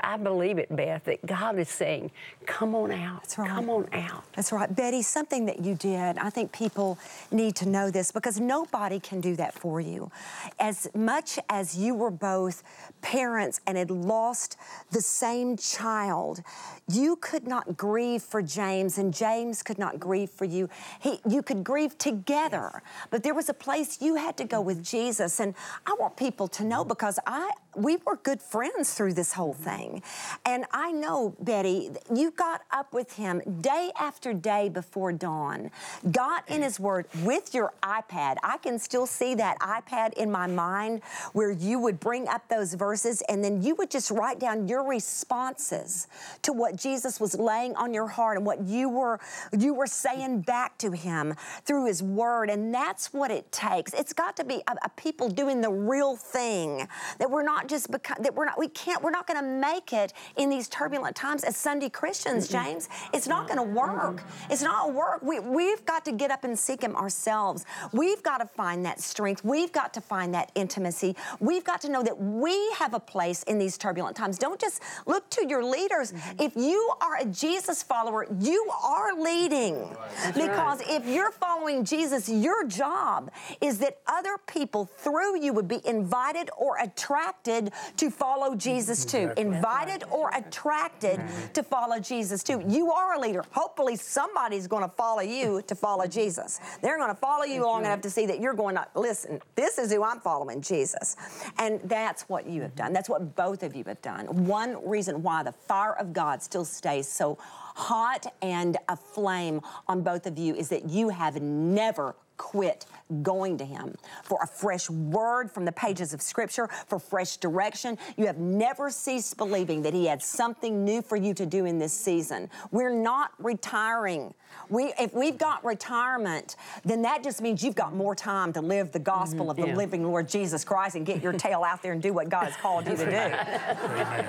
I 0.00 0.16
believe 0.16 0.58
it, 0.58 0.74
Beth, 0.74 1.04
that 1.04 1.24
God 1.26 1.58
is 1.58 1.68
saying, 1.68 2.10
come 2.46 2.74
on 2.74 2.92
out. 2.92 3.22
That's 3.22 3.38
right. 3.38 3.48
Come 3.48 3.70
on 3.70 3.88
out. 3.92 4.24
That's 4.34 4.52
right. 4.52 4.74
Betty, 4.74 5.02
something 5.02 5.46
that 5.46 5.64
you 5.64 5.74
did, 5.74 6.18
I 6.18 6.30
think 6.30 6.52
people 6.52 6.98
need 7.30 7.56
to 7.56 7.68
know 7.68 7.90
this 7.90 8.12
because 8.12 8.40
nobody 8.40 9.00
can 9.00 9.20
do 9.20 9.36
that 9.36 9.54
for 9.54 9.80
you. 9.80 10.10
As 10.58 10.88
much 10.94 11.38
as 11.48 11.76
you 11.76 11.94
were 11.94 12.10
both 12.10 12.62
parents 13.00 13.60
and 13.66 13.76
had 13.76 13.90
lost 13.90 14.56
the 14.90 15.00
same 15.00 15.56
child, 15.56 16.42
you 16.88 17.16
could 17.16 17.46
not 17.46 17.76
grieve 17.76 18.22
for 18.22 18.42
James 18.42 18.98
and 18.98 19.12
James 19.12 19.62
could 19.62 19.78
not 19.78 19.98
grieve 19.98 20.30
for 20.30 20.44
you. 20.44 20.68
He, 21.00 21.20
you 21.28 21.42
could 21.42 21.64
grieve 21.64 21.98
together, 21.98 22.82
but 23.10 23.22
there 23.22 23.34
was 23.34 23.48
a 23.48 23.54
place 23.54 24.00
you 24.00 24.16
had 24.16 24.36
to 24.36 24.44
go 24.44 24.60
with 24.60 24.82
Jesus. 24.82 25.40
And 25.40 25.54
I 25.86 25.94
want 25.98 26.16
people 26.16 26.48
to 26.48 26.64
know 26.64 26.84
because 26.84 27.18
I 27.26 27.50
we 27.78 27.96
were 28.04 28.16
good 28.16 28.42
friends 28.42 28.94
through 28.94 29.14
this 29.14 29.32
whole 29.32 29.54
mm-hmm. 29.54 29.62
thing. 29.64 30.02
And 30.44 30.64
I 30.72 30.92
know, 30.92 31.34
Betty, 31.40 31.90
you 32.14 32.30
got 32.32 32.62
up 32.70 32.92
with 32.92 33.12
him 33.14 33.42
day 33.60 33.90
after 33.98 34.32
day 34.32 34.68
before 34.68 35.12
dawn, 35.12 35.70
got 36.10 36.48
in 36.48 36.62
his 36.62 36.80
word 36.80 37.06
with 37.22 37.54
your 37.54 37.72
iPad. 37.82 38.36
I 38.42 38.58
can 38.58 38.78
still 38.78 39.06
see 39.06 39.34
that 39.36 39.58
iPad 39.60 40.14
in 40.14 40.30
my 40.30 40.46
mind 40.46 41.02
where 41.32 41.50
you 41.50 41.78
would 41.78 42.00
bring 42.00 42.28
up 42.28 42.48
those 42.48 42.74
verses 42.74 43.22
and 43.28 43.42
then 43.42 43.62
you 43.62 43.74
would 43.76 43.90
just 43.90 44.10
write 44.10 44.38
down 44.38 44.68
your 44.68 44.84
responses 44.84 46.06
to 46.42 46.52
what 46.52 46.76
Jesus 46.76 47.20
was 47.20 47.38
laying 47.38 47.74
on 47.76 47.94
your 47.94 48.06
heart 48.06 48.36
and 48.36 48.46
what 48.46 48.62
you 48.62 48.88
were 48.88 49.20
you 49.56 49.74
were 49.74 49.86
saying 49.86 50.40
back 50.40 50.78
to 50.78 50.92
him 50.92 51.34
through 51.64 51.86
his 51.86 52.02
word. 52.02 52.50
And 52.50 52.74
that's 52.74 53.12
what 53.12 53.30
it 53.30 53.50
takes. 53.52 53.92
It's 53.94 54.12
got 54.12 54.36
to 54.36 54.44
be 54.44 54.62
a, 54.66 54.76
a 54.82 54.88
people 54.90 55.28
doing 55.28 55.60
the 55.60 55.70
real 55.70 56.16
thing 56.16 56.88
that 57.18 57.30
we're 57.30 57.42
not 57.42 57.67
just 57.68 57.90
because 57.90 58.16
that 58.20 58.34
we're 58.34 58.44
not 58.44 58.58
we 58.58 58.68
can't 58.68 59.02
we're 59.02 59.10
not 59.10 59.26
going 59.26 59.40
to 59.40 59.48
make 59.48 59.92
it 59.92 60.12
in 60.36 60.50
these 60.50 60.68
turbulent 60.68 61.14
times 61.14 61.44
as 61.44 61.56
Sunday 61.56 61.88
Christians, 61.88 62.48
James. 62.48 62.88
It's 63.12 63.26
not 63.26 63.46
going 63.46 63.58
to 63.58 63.74
work. 63.74 64.22
It's 64.50 64.62
not 64.62 64.94
work. 64.94 65.22
We 65.22 65.40
we've 65.40 65.84
got 65.84 66.04
to 66.06 66.12
get 66.12 66.30
up 66.30 66.44
and 66.44 66.58
seek 66.58 66.82
Him 66.82 66.96
ourselves. 66.96 67.64
We've 67.92 68.22
got 68.22 68.38
to 68.38 68.46
find 68.46 68.84
that 68.84 69.00
strength. 69.00 69.44
We've 69.44 69.72
got 69.72 69.94
to 69.94 70.00
find 70.00 70.34
that 70.34 70.50
intimacy. 70.54 71.16
We've 71.40 71.64
got 71.64 71.80
to 71.82 71.90
know 71.90 72.02
that 72.02 72.18
we 72.18 72.72
have 72.72 72.94
a 72.94 73.00
place 73.00 73.42
in 73.44 73.58
these 73.58 73.76
turbulent 73.78 74.16
times. 74.16 74.38
Don't 74.38 74.60
just 74.60 74.82
look 75.06 75.28
to 75.30 75.46
your 75.46 75.64
leaders. 75.64 76.12
If 76.38 76.56
you 76.56 76.92
are 77.00 77.16
a 77.20 77.24
Jesus 77.26 77.82
follower, 77.82 78.26
you 78.40 78.70
are 78.82 79.14
leading. 79.14 79.88
because 80.34 80.80
if 80.86 81.06
you're 81.06 81.32
following 81.32 81.84
Jesus, 81.84 82.28
your 82.28 82.64
job 82.66 83.30
is 83.60 83.78
that 83.78 83.98
other 84.06 84.36
people 84.46 84.84
through 84.84 85.40
you 85.40 85.52
would 85.52 85.68
be 85.68 85.80
invited 85.86 86.50
or 86.56 86.78
attracted 86.78 87.57
to 87.96 88.10
follow 88.10 88.54
Jesus 88.54 89.04
too. 89.04 89.32
Invited 89.36 90.04
or 90.10 90.30
attracted 90.34 91.20
to 91.54 91.62
follow 91.62 91.98
Jesus 91.98 92.42
too. 92.42 92.62
You 92.66 92.92
are 92.92 93.14
a 93.14 93.20
leader. 93.20 93.44
Hopefully, 93.52 93.96
somebody's 93.96 94.66
going 94.66 94.82
to 94.82 94.88
follow 94.88 95.22
you 95.22 95.62
to 95.66 95.74
follow 95.74 96.06
Jesus. 96.06 96.60
They're 96.82 96.98
going 96.98 97.10
to 97.10 97.20
follow 97.20 97.44
you 97.44 97.64
long 97.64 97.84
enough 97.84 98.00
to 98.02 98.10
see 98.10 98.26
that 98.26 98.40
you're 98.40 98.54
going 98.54 98.76
to 98.76 98.86
listen. 98.94 99.40
This 99.54 99.78
is 99.78 99.92
who 99.92 100.02
I'm 100.02 100.20
following, 100.20 100.60
Jesus. 100.60 101.16
And 101.58 101.80
that's 101.84 102.28
what 102.28 102.46
you 102.46 102.62
have 102.62 102.74
done. 102.74 102.92
That's 102.92 103.08
what 103.08 103.36
both 103.36 103.62
of 103.62 103.74
you 103.74 103.84
have 103.86 104.02
done. 104.02 104.46
One 104.46 104.86
reason 104.88 105.22
why 105.22 105.42
the 105.42 105.52
fire 105.52 105.96
of 105.98 106.12
God 106.12 106.42
still 106.42 106.64
stays 106.64 107.08
so 107.08 107.38
hot 107.40 108.32
and 108.42 108.76
aflame 108.88 109.60
on 109.86 110.02
both 110.02 110.26
of 110.26 110.38
you 110.38 110.54
is 110.54 110.68
that 110.68 110.88
you 110.88 111.10
have 111.10 111.40
never 111.40 112.16
quit 112.38 112.86
going 113.22 113.58
to 113.58 113.64
Him 113.64 113.94
for 114.22 114.38
a 114.42 114.46
fresh 114.46 114.88
word 114.88 115.50
from 115.50 115.64
the 115.64 115.72
pages 115.72 116.14
of 116.14 116.22
Scripture, 116.22 116.68
for 116.86 116.98
fresh 116.98 117.36
direction. 117.36 117.98
You 118.16 118.26
have 118.26 118.38
never 118.38 118.90
ceased 118.90 119.36
believing 119.36 119.82
that 119.82 119.92
He 119.92 120.06
had 120.06 120.22
something 120.22 120.84
new 120.84 121.02
for 121.02 121.16
you 121.16 121.34
to 121.34 121.44
do 121.44 121.66
in 121.66 121.78
this 121.78 121.92
season. 121.92 122.48
We're 122.70 122.94
not 122.94 123.32
retiring. 123.38 124.32
We, 124.70 124.92
if 124.98 125.14
we've 125.14 125.38
got 125.38 125.64
retirement, 125.64 126.56
then 126.84 127.02
that 127.02 127.22
just 127.22 127.40
means 127.40 127.62
you've 127.62 127.74
got 127.74 127.94
more 127.94 128.14
time 128.14 128.52
to 128.54 128.60
live 128.60 128.92
the 128.92 128.98
gospel 128.98 129.46
mm-hmm. 129.46 129.50
of 129.50 129.56
the 129.56 129.66
yeah. 129.68 129.76
living 129.76 130.04
Lord 130.04 130.28
Jesus 130.28 130.64
Christ 130.64 130.96
and 130.96 131.04
get 131.04 131.22
your 131.22 131.32
tail 131.32 131.64
out 131.64 131.82
there 131.82 131.92
and 131.92 132.02
do 132.02 132.12
what 132.12 132.28
God 132.28 132.44
has 132.44 132.56
called 132.56 132.86
you 132.86 132.96
to 132.96 133.04
do. 133.04 133.10
Amen. 133.10 134.26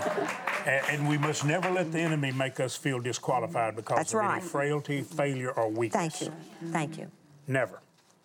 And, 0.66 0.86
and 0.90 1.10
we 1.10 1.18
must 1.18 1.46
never 1.46 1.70
let 1.70 1.92
the 1.92 2.00
enemy 2.00 2.32
make 2.32 2.60
us 2.60 2.76
feel 2.76 3.00
disqualified 3.00 3.76
because 3.76 3.98
That's 3.98 4.14
of 4.14 4.20
right. 4.20 4.38
any 4.40 4.48
frailty, 4.48 5.02
failure, 5.02 5.52
or 5.52 5.70
weakness. 5.70 6.20
Thank 6.20 6.22
you. 6.22 6.70
Thank 6.72 6.98
you. 6.98 7.12
Never. 7.48 7.82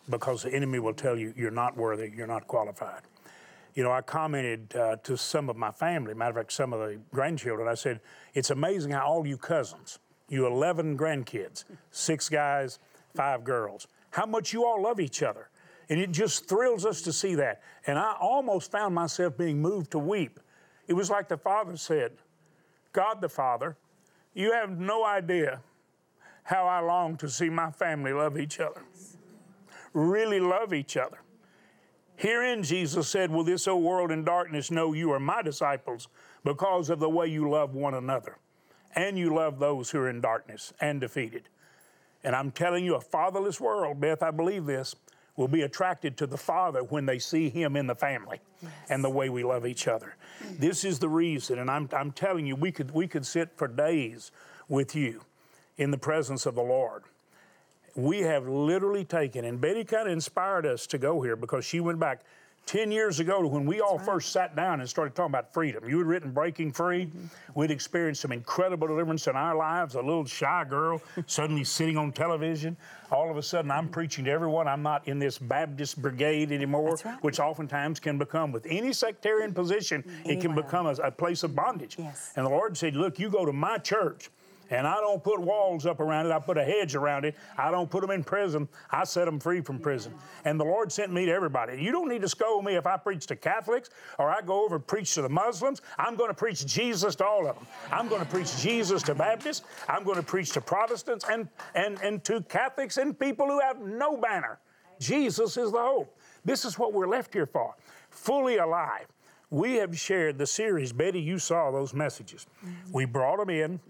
Because 0.08 0.42
the 0.42 0.52
enemy 0.52 0.78
will 0.78 0.94
tell 0.94 1.18
you 1.18 1.32
you're 1.36 1.50
not 1.50 1.76
worthy, 1.76 2.12
you're 2.14 2.26
not 2.26 2.46
qualified. 2.46 3.02
You 3.74 3.82
know, 3.82 3.90
I 3.90 4.02
commented 4.02 4.74
uh, 4.76 4.96
to 5.02 5.16
some 5.16 5.48
of 5.48 5.56
my 5.56 5.72
family, 5.72 6.14
matter 6.14 6.30
of 6.30 6.36
fact, 6.36 6.52
some 6.52 6.72
of 6.72 6.80
the 6.80 7.00
grandchildren, 7.12 7.66
I 7.66 7.74
said, 7.74 8.00
it's 8.34 8.50
amazing 8.50 8.92
how 8.92 9.06
all 9.06 9.26
you 9.26 9.36
cousins, 9.36 9.98
you 10.28 10.46
11 10.46 10.96
grandkids, 10.96 11.64
six 11.90 12.28
guys, 12.28 12.78
five 13.14 13.42
girls, 13.42 13.88
how 14.10 14.26
much 14.26 14.52
you 14.52 14.64
all 14.64 14.80
love 14.80 15.00
each 15.00 15.22
other. 15.22 15.48
And 15.88 16.00
it 16.00 16.12
just 16.12 16.48
thrills 16.48 16.86
us 16.86 17.02
to 17.02 17.12
see 17.12 17.34
that. 17.34 17.62
And 17.86 17.98
I 17.98 18.14
almost 18.20 18.70
found 18.70 18.94
myself 18.94 19.36
being 19.36 19.60
moved 19.60 19.90
to 19.90 19.98
weep. 19.98 20.38
It 20.86 20.94
was 20.94 21.10
like 21.10 21.28
the 21.28 21.36
Father 21.36 21.76
said, 21.76 22.12
God 22.92 23.20
the 23.20 23.28
Father, 23.28 23.76
you 24.34 24.52
have 24.52 24.78
no 24.78 25.04
idea 25.04 25.60
how 26.44 26.66
I 26.66 26.80
long 26.80 27.16
to 27.16 27.28
see 27.28 27.50
my 27.50 27.70
family 27.70 28.12
love 28.12 28.38
each 28.38 28.60
other 28.60 28.82
really 29.94 30.40
love 30.40 30.74
each 30.74 30.96
other. 30.96 31.18
Herein, 32.16 32.62
Jesus 32.62 33.08
said, 33.08 33.30
Will 33.30 33.44
this 33.44 33.66
old 33.66 33.82
world 33.82 34.10
in 34.10 34.24
darkness 34.24 34.70
know 34.70 34.92
you 34.92 35.10
are 35.12 35.20
my 35.20 35.42
disciples 35.42 36.08
because 36.44 36.90
of 36.90 37.00
the 37.00 37.08
way 37.08 37.26
you 37.26 37.48
love 37.48 37.74
one 37.74 37.94
another 37.94 38.38
and 38.94 39.18
you 39.18 39.34
love 39.34 39.58
those 39.58 39.90
who 39.90 39.98
are 39.98 40.08
in 40.08 40.20
darkness 40.20 40.72
and 40.80 41.00
defeated? 41.00 41.48
And 42.22 42.34
I'm 42.34 42.50
telling 42.50 42.84
you, 42.84 42.94
a 42.94 43.00
fatherless 43.00 43.60
world, 43.60 44.00
Beth, 44.00 44.22
I 44.22 44.30
believe 44.30 44.64
this, 44.64 44.94
will 45.36 45.48
be 45.48 45.62
attracted 45.62 46.16
to 46.16 46.26
the 46.26 46.38
Father 46.38 46.84
when 46.84 47.06
they 47.06 47.18
see 47.18 47.48
Him 47.48 47.76
in 47.76 47.86
the 47.86 47.94
family 47.94 48.40
and 48.88 49.02
the 49.02 49.10
way 49.10 49.28
we 49.28 49.42
love 49.42 49.66
each 49.66 49.88
other. 49.88 50.14
This 50.58 50.84
is 50.84 51.00
the 51.00 51.08
reason, 51.08 51.58
and 51.58 51.70
I'm, 51.70 51.88
I'm 51.92 52.12
telling 52.12 52.46
you, 52.46 52.54
we 52.54 52.70
could, 52.70 52.92
we 52.92 53.08
could 53.08 53.26
sit 53.26 53.50
for 53.56 53.66
days 53.66 54.30
with 54.68 54.94
you 54.94 55.22
in 55.76 55.90
the 55.90 55.98
presence 55.98 56.46
of 56.46 56.54
the 56.54 56.62
Lord 56.62 57.02
we 57.96 58.20
have 58.20 58.48
literally 58.48 59.04
taken, 59.04 59.44
and 59.44 59.60
Betty 59.60 59.84
kind 59.84 60.06
of 60.08 60.12
inspired 60.12 60.66
us 60.66 60.86
to 60.88 60.98
go 60.98 61.22
here 61.22 61.36
because 61.36 61.64
she 61.64 61.80
went 61.80 62.00
back 62.00 62.22
10 62.66 62.90
years 62.90 63.20
ago 63.20 63.42
to 63.42 63.48
when 63.48 63.66
we 63.66 63.80
all 63.80 63.98
first 63.98 64.32
sat 64.32 64.56
down 64.56 64.80
and 64.80 64.88
started 64.88 65.14
talking 65.14 65.30
about 65.30 65.52
freedom. 65.52 65.86
You 65.88 65.98
had 65.98 66.06
written 66.06 66.30
Breaking 66.30 66.72
Free. 66.72 67.10
We'd 67.54 67.70
experienced 67.70 68.22
some 68.22 68.32
incredible 68.32 68.88
deliverance 68.88 69.26
in 69.26 69.36
our 69.36 69.54
lives. 69.54 69.94
A 69.96 70.00
little 70.00 70.24
shy 70.24 70.64
girl 70.64 71.02
suddenly 71.26 71.64
sitting 71.64 71.98
on 71.98 72.12
television. 72.12 72.76
All 73.10 73.30
of 73.30 73.36
a 73.36 73.42
sudden, 73.42 73.70
I'm 73.70 73.88
preaching 73.88 74.24
to 74.24 74.30
everyone. 74.30 74.66
I'm 74.66 74.82
not 74.82 75.06
in 75.06 75.18
this 75.18 75.38
Baptist 75.38 76.00
brigade 76.00 76.52
anymore, 76.52 76.98
right. 77.04 77.22
which 77.22 77.38
oftentimes 77.38 78.00
can 78.00 78.18
become, 78.18 78.50
with 78.50 78.66
any 78.68 78.92
sectarian 78.92 79.52
position, 79.52 80.02
it 80.24 80.40
can 80.40 80.54
become 80.54 80.86
a, 80.86 80.94
a 80.94 81.10
place 81.10 81.42
of 81.42 81.54
bondage. 81.54 81.96
Yes. 81.98 82.32
And 82.36 82.46
the 82.46 82.50
Lord 82.50 82.76
said, 82.76 82.96
Look, 82.96 83.18
you 83.18 83.28
go 83.28 83.44
to 83.44 83.52
my 83.52 83.78
church. 83.78 84.30
And 84.70 84.86
I 84.86 84.96
don't 84.96 85.22
put 85.22 85.40
walls 85.40 85.86
up 85.86 86.00
around 86.00 86.26
it. 86.26 86.32
I 86.32 86.38
put 86.38 86.56
a 86.56 86.64
hedge 86.64 86.94
around 86.94 87.24
it. 87.24 87.34
I 87.58 87.70
don't 87.70 87.90
put 87.90 88.00
them 88.00 88.10
in 88.10 88.24
prison. 88.24 88.68
I 88.90 89.04
set 89.04 89.26
them 89.26 89.38
free 89.38 89.60
from 89.60 89.78
prison. 89.78 90.14
And 90.44 90.58
the 90.58 90.64
Lord 90.64 90.90
sent 90.90 91.12
me 91.12 91.26
to 91.26 91.32
everybody. 91.32 91.82
You 91.82 91.92
don't 91.92 92.08
need 92.08 92.22
to 92.22 92.28
scold 92.28 92.64
me 92.64 92.74
if 92.74 92.86
I 92.86 92.96
preach 92.96 93.26
to 93.26 93.36
Catholics 93.36 93.90
or 94.18 94.30
I 94.30 94.40
go 94.40 94.64
over 94.64 94.76
and 94.76 94.86
preach 94.86 95.14
to 95.14 95.22
the 95.22 95.28
Muslims. 95.28 95.82
I'm 95.98 96.16
going 96.16 96.30
to 96.30 96.34
preach 96.34 96.66
Jesus 96.66 97.14
to 97.16 97.26
all 97.26 97.46
of 97.46 97.56
them. 97.56 97.66
I'm 97.92 98.08
going 98.08 98.22
to 98.22 98.28
preach 98.28 98.56
Jesus 98.58 99.02
to 99.04 99.14
Baptists. 99.14 99.66
I'm 99.88 100.04
going 100.04 100.16
to 100.16 100.22
preach 100.22 100.50
to 100.52 100.60
Protestants 100.60 101.24
and, 101.30 101.48
and, 101.74 102.00
and 102.02 102.24
to 102.24 102.40
Catholics 102.42 102.96
and 102.96 103.18
people 103.18 103.46
who 103.46 103.60
have 103.60 103.80
no 103.80 104.16
banner. 104.16 104.58
Jesus 104.98 105.56
is 105.56 105.72
the 105.72 105.78
hope. 105.78 106.16
This 106.44 106.64
is 106.64 106.78
what 106.78 106.92
we're 106.92 107.08
left 107.08 107.32
here 107.32 107.46
for. 107.46 107.74
Fully 108.10 108.58
alive. 108.58 109.06
We 109.50 109.74
have 109.74 109.98
shared 109.98 110.38
the 110.38 110.46
series. 110.46 110.92
Betty, 110.92 111.20
you 111.20 111.38
saw 111.38 111.70
those 111.70 111.94
messages. 111.94 112.46
We 112.92 113.04
brought 113.04 113.38
them 113.38 113.50
in. 113.50 113.80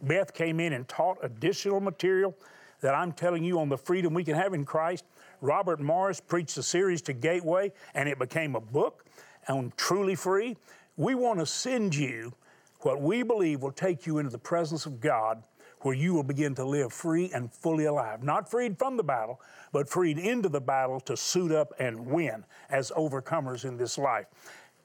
Beth 0.00 0.32
came 0.32 0.58
in 0.60 0.72
and 0.72 0.88
taught 0.88 1.18
additional 1.22 1.80
material 1.80 2.34
that 2.80 2.94
I'm 2.94 3.12
telling 3.12 3.44
you 3.44 3.60
on 3.60 3.68
the 3.68 3.78
freedom 3.78 4.14
we 4.14 4.24
can 4.24 4.34
have 4.34 4.54
in 4.54 4.64
Christ. 4.64 5.04
Robert 5.40 5.80
Morris 5.80 6.20
preached 6.20 6.56
a 6.56 6.62
series 6.62 7.02
to 7.02 7.12
Gateway, 7.12 7.72
and 7.94 8.08
it 8.08 8.18
became 8.18 8.56
a 8.56 8.60
book 8.60 9.04
on 9.48 9.72
Truly 9.76 10.14
Free. 10.14 10.56
We 10.96 11.14
want 11.14 11.38
to 11.38 11.46
send 11.46 11.94
you 11.94 12.32
what 12.80 13.00
we 13.00 13.22
believe 13.22 13.62
will 13.62 13.72
take 13.72 14.06
you 14.06 14.18
into 14.18 14.30
the 14.30 14.38
presence 14.38 14.86
of 14.86 15.00
God, 15.00 15.42
where 15.80 15.94
you 15.94 16.14
will 16.14 16.22
begin 16.22 16.54
to 16.56 16.64
live 16.64 16.92
free 16.92 17.30
and 17.32 17.52
fully 17.52 17.84
alive. 17.84 18.22
Not 18.22 18.50
freed 18.50 18.78
from 18.78 18.96
the 18.96 19.04
battle, 19.04 19.40
but 19.72 19.88
freed 19.88 20.18
into 20.18 20.48
the 20.48 20.60
battle 20.60 21.00
to 21.00 21.16
suit 21.16 21.52
up 21.52 21.72
and 21.78 22.06
win 22.06 22.44
as 22.70 22.90
overcomers 22.92 23.64
in 23.64 23.76
this 23.76 23.98
life. 23.98 24.26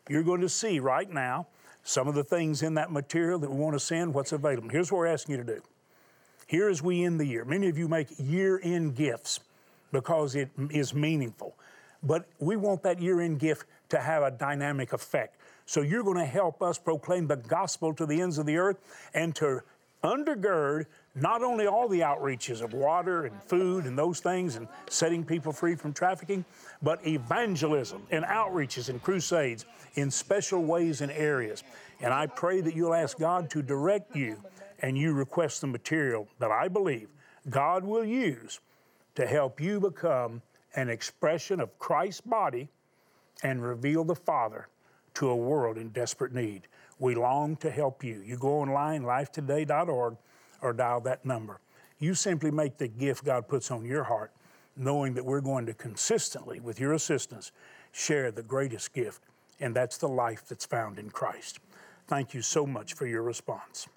You're 0.09 0.23
going 0.23 0.41
to 0.41 0.49
see 0.49 0.79
right 0.79 1.09
now 1.09 1.47
some 1.87 2.09
of 2.09 2.15
the 2.15 2.23
things 2.23 2.63
in 2.63 2.73
that 2.73 2.91
material 2.91 3.39
that 3.39 3.49
we 3.49 3.55
want 3.55 3.73
to 3.73 3.79
send, 3.79 4.13
what's 4.13 4.33
available. 4.33 4.67
Here's 4.67 4.91
what 4.91 4.97
we're 4.97 5.07
asking 5.07 5.37
you 5.37 5.43
to 5.43 5.55
do. 5.55 5.61
Here 6.45 6.67
as 6.67 6.83
we 6.83 7.05
end 7.05 7.17
the 7.17 7.25
year, 7.25 7.45
many 7.45 7.69
of 7.69 7.77
you 7.77 7.87
make 7.87 8.09
year 8.19 8.59
end 8.61 8.93
gifts 8.93 9.39
because 9.93 10.35
it 10.35 10.49
is 10.69 10.93
meaningful. 10.93 11.55
But 12.03 12.25
we 12.39 12.57
want 12.57 12.83
that 12.83 13.01
year 13.01 13.21
end 13.21 13.39
gift 13.39 13.67
to 13.87 13.99
have 13.99 14.21
a 14.21 14.31
dynamic 14.31 14.91
effect. 14.91 15.37
So 15.65 15.81
you're 15.81 16.03
going 16.03 16.17
to 16.17 16.25
help 16.25 16.61
us 16.61 16.77
proclaim 16.77 17.25
the 17.25 17.37
gospel 17.37 17.93
to 17.93 18.05
the 18.05 18.19
ends 18.19 18.37
of 18.37 18.45
the 18.45 18.57
earth 18.57 18.79
and 19.13 19.33
to 19.35 19.61
undergird 20.03 20.87
not 21.19 21.43
only 21.43 21.67
all 21.67 21.87
the 21.87 22.01
outreaches 22.01 22.61
of 22.61 22.73
water 22.73 23.25
and 23.25 23.41
food 23.43 23.85
and 23.85 23.97
those 23.97 24.19
things 24.19 24.55
and 24.55 24.67
setting 24.89 25.23
people 25.23 25.51
free 25.51 25.75
from 25.75 25.93
trafficking, 25.93 26.45
but 26.81 27.05
evangelism 27.05 28.03
and 28.11 28.23
outreaches 28.25 28.89
and 28.89 29.01
crusades 29.01 29.65
in 29.95 30.11
special 30.11 30.63
ways 30.63 31.01
and 31.01 31.11
areas. 31.11 31.63
And 32.01 32.13
I 32.13 32.27
pray 32.27 32.61
that 32.61 32.75
you'll 32.75 32.93
ask 32.93 33.17
God 33.17 33.49
to 33.51 33.61
direct 33.61 34.15
you 34.15 34.37
and 34.79 34.97
you 34.97 35.13
request 35.13 35.61
the 35.61 35.67
material 35.67 36.27
that 36.39 36.51
I 36.51 36.67
believe 36.67 37.09
God 37.49 37.83
will 37.83 38.05
use 38.05 38.59
to 39.15 39.25
help 39.25 39.59
you 39.59 39.79
become 39.79 40.41
an 40.75 40.89
expression 40.89 41.59
of 41.59 41.77
Christ's 41.79 42.21
body 42.21 42.69
and 43.43 43.63
reveal 43.63 44.03
the 44.03 44.15
Father 44.15 44.67
to 45.15 45.29
a 45.29 45.35
world 45.35 45.77
in 45.77 45.89
desperate 45.89 46.33
need. 46.33 46.67
We 46.99 47.15
long 47.15 47.55
to 47.57 47.71
help 47.71 48.03
you. 48.03 48.21
You 48.23 48.37
go 48.37 48.59
online, 48.59 49.03
lifetoday.org, 49.03 50.17
or 50.61 50.73
dial 50.73 51.01
that 51.01 51.25
number. 51.25 51.59
You 51.99 52.13
simply 52.13 52.51
make 52.51 52.77
the 52.77 52.87
gift 52.87 53.25
God 53.25 53.47
puts 53.47 53.71
on 53.71 53.85
your 53.85 54.03
heart, 54.03 54.31
knowing 54.75 55.13
that 55.15 55.25
we're 55.25 55.41
going 55.41 55.65
to 55.65 55.73
consistently, 55.73 56.59
with 56.59 56.79
your 56.79 56.93
assistance, 56.93 57.51
share 57.91 58.31
the 58.31 58.43
greatest 58.43 58.93
gift, 58.93 59.21
and 59.59 59.75
that's 59.75 59.97
the 59.97 60.07
life 60.07 60.43
that's 60.47 60.65
found 60.65 60.99
in 60.99 61.09
Christ. 61.09 61.59
Thank 62.07 62.33
you 62.33 62.41
so 62.41 62.65
much 62.65 62.93
for 62.93 63.07
your 63.07 63.23
response. 63.23 63.87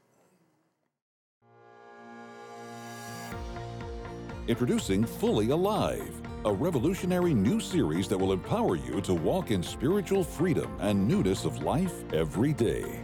Introducing 4.49 5.05
Fully 5.05 5.51
Alive, 5.51 6.11
a 6.45 6.53
revolutionary 6.53 7.35
new 7.35 7.61
series 7.61 8.09
that 8.09 8.19
will 8.19 8.33
empower 8.33 8.75
you 8.75 9.01
to 9.03 9.15
walk 9.15 9.51
in 9.51 9.63
spiritual 9.63 10.25
freedom 10.25 10.77
and 10.81 11.07
newness 11.07 11.45
of 11.45 11.63
life 11.63 12.03
every 12.13 12.53
day. 12.55 13.01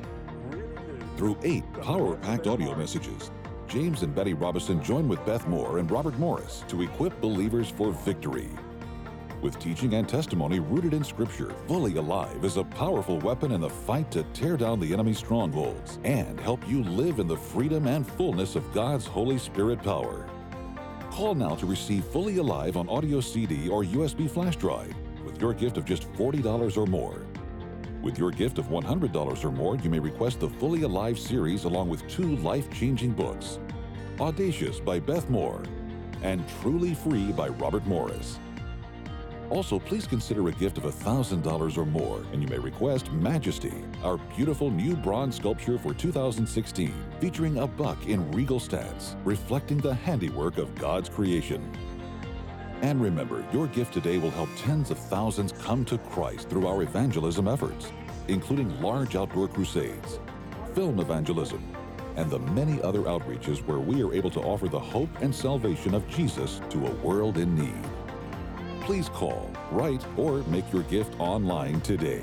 Through 1.17 1.39
eight 1.45 1.65
power 1.83 2.17
packed 2.17 2.47
audio 2.47 2.75
messages, 2.75 3.31
James 3.69 4.03
and 4.03 4.15
Betty 4.15 4.33
Robison 4.33 4.83
join 4.83 5.09
with 5.09 5.25
Beth 5.27 5.47
Moore 5.49 5.79
and 5.79 5.91
Robert 5.91 6.17
Morris 6.19 6.65
to 6.69 6.83
equip 6.83 7.21
believers 7.21 7.69
for 7.69 7.91
victory. 7.91 8.49
With 9.43 9.59
teaching 9.59 9.95
and 9.95 10.09
testimony 10.09 10.61
rooted 10.61 10.95
in 10.95 11.03
Scripture, 11.03 11.53
Fully 11.67 11.97
Alive 11.97 12.45
is 12.45 12.57
a 12.57 12.65
powerful 12.65 13.19
weapon 13.19 13.53
in 13.53 13.61
the 13.61 13.69
fight 13.69 14.11
to 14.13 14.23
tear 14.35 14.57
down 14.57 14.79
the 14.79 14.93
enemy's 14.93 15.19
strongholds 15.19 15.99
and 16.05 16.39
help 16.41 16.67
you 16.69 16.85
live 16.85 17.19
in 17.19 17.27
the 17.27 17.37
freedom 17.37 17.87
and 17.87 18.07
fullness 18.07 18.55
of 18.55 18.73
God's 18.73 19.05
Holy 19.05 19.37
Spirit 19.37 19.83
power. 19.83 20.29
Call 21.11 21.35
now 21.35 21.57
to 21.57 21.67
receive 21.67 22.05
Fully 22.05 22.39
Alive 22.39 22.77
on 22.77 22.89
audio 22.89 23.21
CD 23.21 23.69
or 23.69 23.83
USB 23.83 24.31
flash 24.31 24.57
drive 24.57 24.95
with 25.25 25.41
your 25.41 25.53
gift 25.53 25.77
of 25.77 25.85
just 25.85 26.11
$40 26.13 26.77
or 26.77 26.87
more. 26.87 27.27
With 28.07 28.19
your 28.19 28.31
gift 28.31 28.59
of 28.59 28.69
$100 28.69 29.45
or 29.45 29.51
more, 29.51 29.75
you 29.75 29.91
may 29.91 29.99
request 29.99 30.39
the 30.39 30.49
Fully 30.49 30.83
Alive 30.83 31.19
series 31.19 31.65
along 31.65 31.89
with 31.89 32.07
two 32.07 32.37
life 32.37 32.73
changing 32.73 33.11
books 33.11 33.59
Audacious 34.21 34.79
by 34.79 35.01
Beth 35.01 35.29
Moore 35.29 35.65
and 36.23 36.45
Truly 36.61 36.95
Free 36.95 37.33
by 37.33 37.49
Robert 37.49 37.85
Morris. 37.85 38.39
Also, 39.51 39.81
please 39.81 40.07
consider 40.07 40.47
a 40.47 40.53
gift 40.53 40.79
of 40.79 40.85
$1,000 40.85 41.77
or 41.77 41.85
more, 41.85 42.25
and 42.33 42.41
you 42.41 42.47
may 42.47 42.59
request 42.59 43.11
Majesty, 43.11 43.75
our 44.05 44.19
beautiful 44.37 44.71
new 44.71 44.95
bronze 44.95 45.35
sculpture 45.35 45.77
for 45.77 45.93
2016, 45.93 46.95
featuring 47.21 47.59
a 47.59 47.67
buck 47.67 48.07
in 48.07 48.31
regal 48.31 48.61
stance, 48.61 49.17
reflecting 49.25 49.79
the 49.79 49.95
handiwork 49.95 50.59
of 50.59 50.73
God's 50.77 51.09
creation. 51.09 51.61
And 52.83 53.01
remember, 53.01 53.45
your 53.53 53.67
gift 53.69 53.95
today 53.95 54.19
will 54.19 54.31
help 54.31 54.51
tens 54.57 54.91
of 54.91 54.99
thousands 54.99 55.53
come 55.53 55.85
to 55.87 55.99
Christ 55.99 56.51
through 56.51 56.67
our 56.67 56.83
evangelism 56.83 57.49
efforts, 57.49 57.93
including 58.29 58.81
large 58.81 59.17
outdoor 59.17 59.49
crusades, 59.49 60.19
film 60.75 61.01
evangelism, 61.01 61.63
and 62.17 62.31
the 62.31 62.39
many 62.39 62.81
other 62.83 63.03
outreaches 63.03 63.67
where 63.67 63.79
we 63.79 64.03
are 64.03 64.13
able 64.13 64.31
to 64.31 64.41
offer 64.41 64.69
the 64.69 64.81
hope 64.81 65.11
and 65.21 65.35
salvation 65.35 65.95
of 65.95 66.07
Jesus 66.09 66.61
to 66.71 66.87
a 66.87 66.95
world 66.97 67.39
in 67.39 67.55
need. 67.55 67.83
Please 68.81 69.09
call, 69.09 69.51
write, 69.71 70.05
or 70.17 70.39
make 70.45 70.71
your 70.73 70.83
gift 70.85 71.19
online 71.19 71.81
today. 71.81 72.23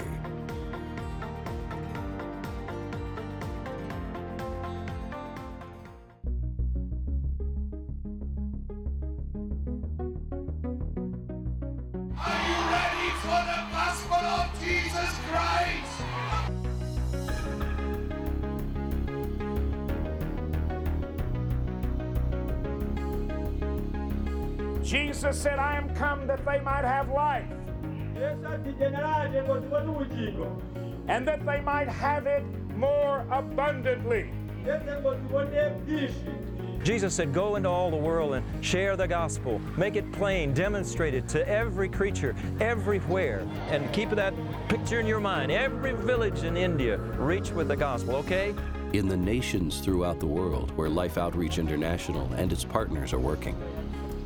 And 31.07 31.27
that 31.27 31.45
they 31.45 31.61
might 31.61 31.87
have 31.87 32.27
it 32.27 32.43
more 32.75 33.25
abundantly. 33.31 34.31
ndetse 34.63 34.95
ngo 35.01 35.15
tubone 35.15 35.69
bwinshi 35.85 36.53
Jesus 36.83 37.13
said, 37.13 37.33
Go 37.33 37.55
into 37.55 37.69
all 37.69 37.89
the 37.89 37.95
world 37.95 38.33
and 38.33 38.43
share 38.65 38.97
the 38.97 39.07
gospel. 39.07 39.61
Make 39.77 39.95
it 39.95 40.11
plain, 40.11 40.53
demonstrate 40.53 41.13
it 41.13 41.29
to 41.29 41.47
every 41.47 41.87
creature, 41.87 42.35
everywhere. 42.59 43.47
And 43.69 43.89
keep 43.93 44.09
that 44.09 44.33
picture 44.67 44.99
in 44.99 45.07
your 45.07 45.21
mind. 45.21 45.49
Every 45.49 45.93
village 45.93 46.43
in 46.43 46.57
India, 46.57 46.97
reach 47.17 47.51
with 47.51 47.69
the 47.69 47.77
gospel, 47.77 48.15
okay? 48.17 48.53
in 48.93 49.07
the 49.07 49.17
nations 49.17 49.79
throughout 49.79 50.19
the 50.19 50.27
world 50.27 50.71
where 50.77 50.87
Life 50.87 51.17
Outreach 51.17 51.57
International 51.57 52.31
and 52.33 52.53
its 52.53 52.63
partners 52.63 53.11
are 53.11 53.19
working 53.19 53.57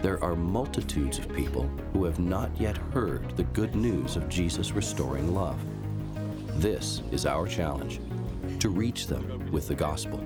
there 0.01 0.23
are 0.23 0.35
multitudes 0.35 1.17
of 1.17 1.33
people 1.33 1.69
who 1.93 2.05
have 2.05 2.19
not 2.19 2.51
yet 2.59 2.77
heard 2.77 3.35
the 3.35 3.43
good 3.43 3.75
news 3.75 4.15
of 4.15 4.29
Jesus 4.29 4.71
restoring 4.71 5.33
love. 5.33 5.59
This 6.61 7.01
is 7.11 7.25
our 7.25 7.47
challenge 7.47 7.99
to 8.59 8.69
reach 8.69 9.07
them 9.07 9.51
with 9.51 9.67
the 9.67 9.75
gospel. 9.75 10.23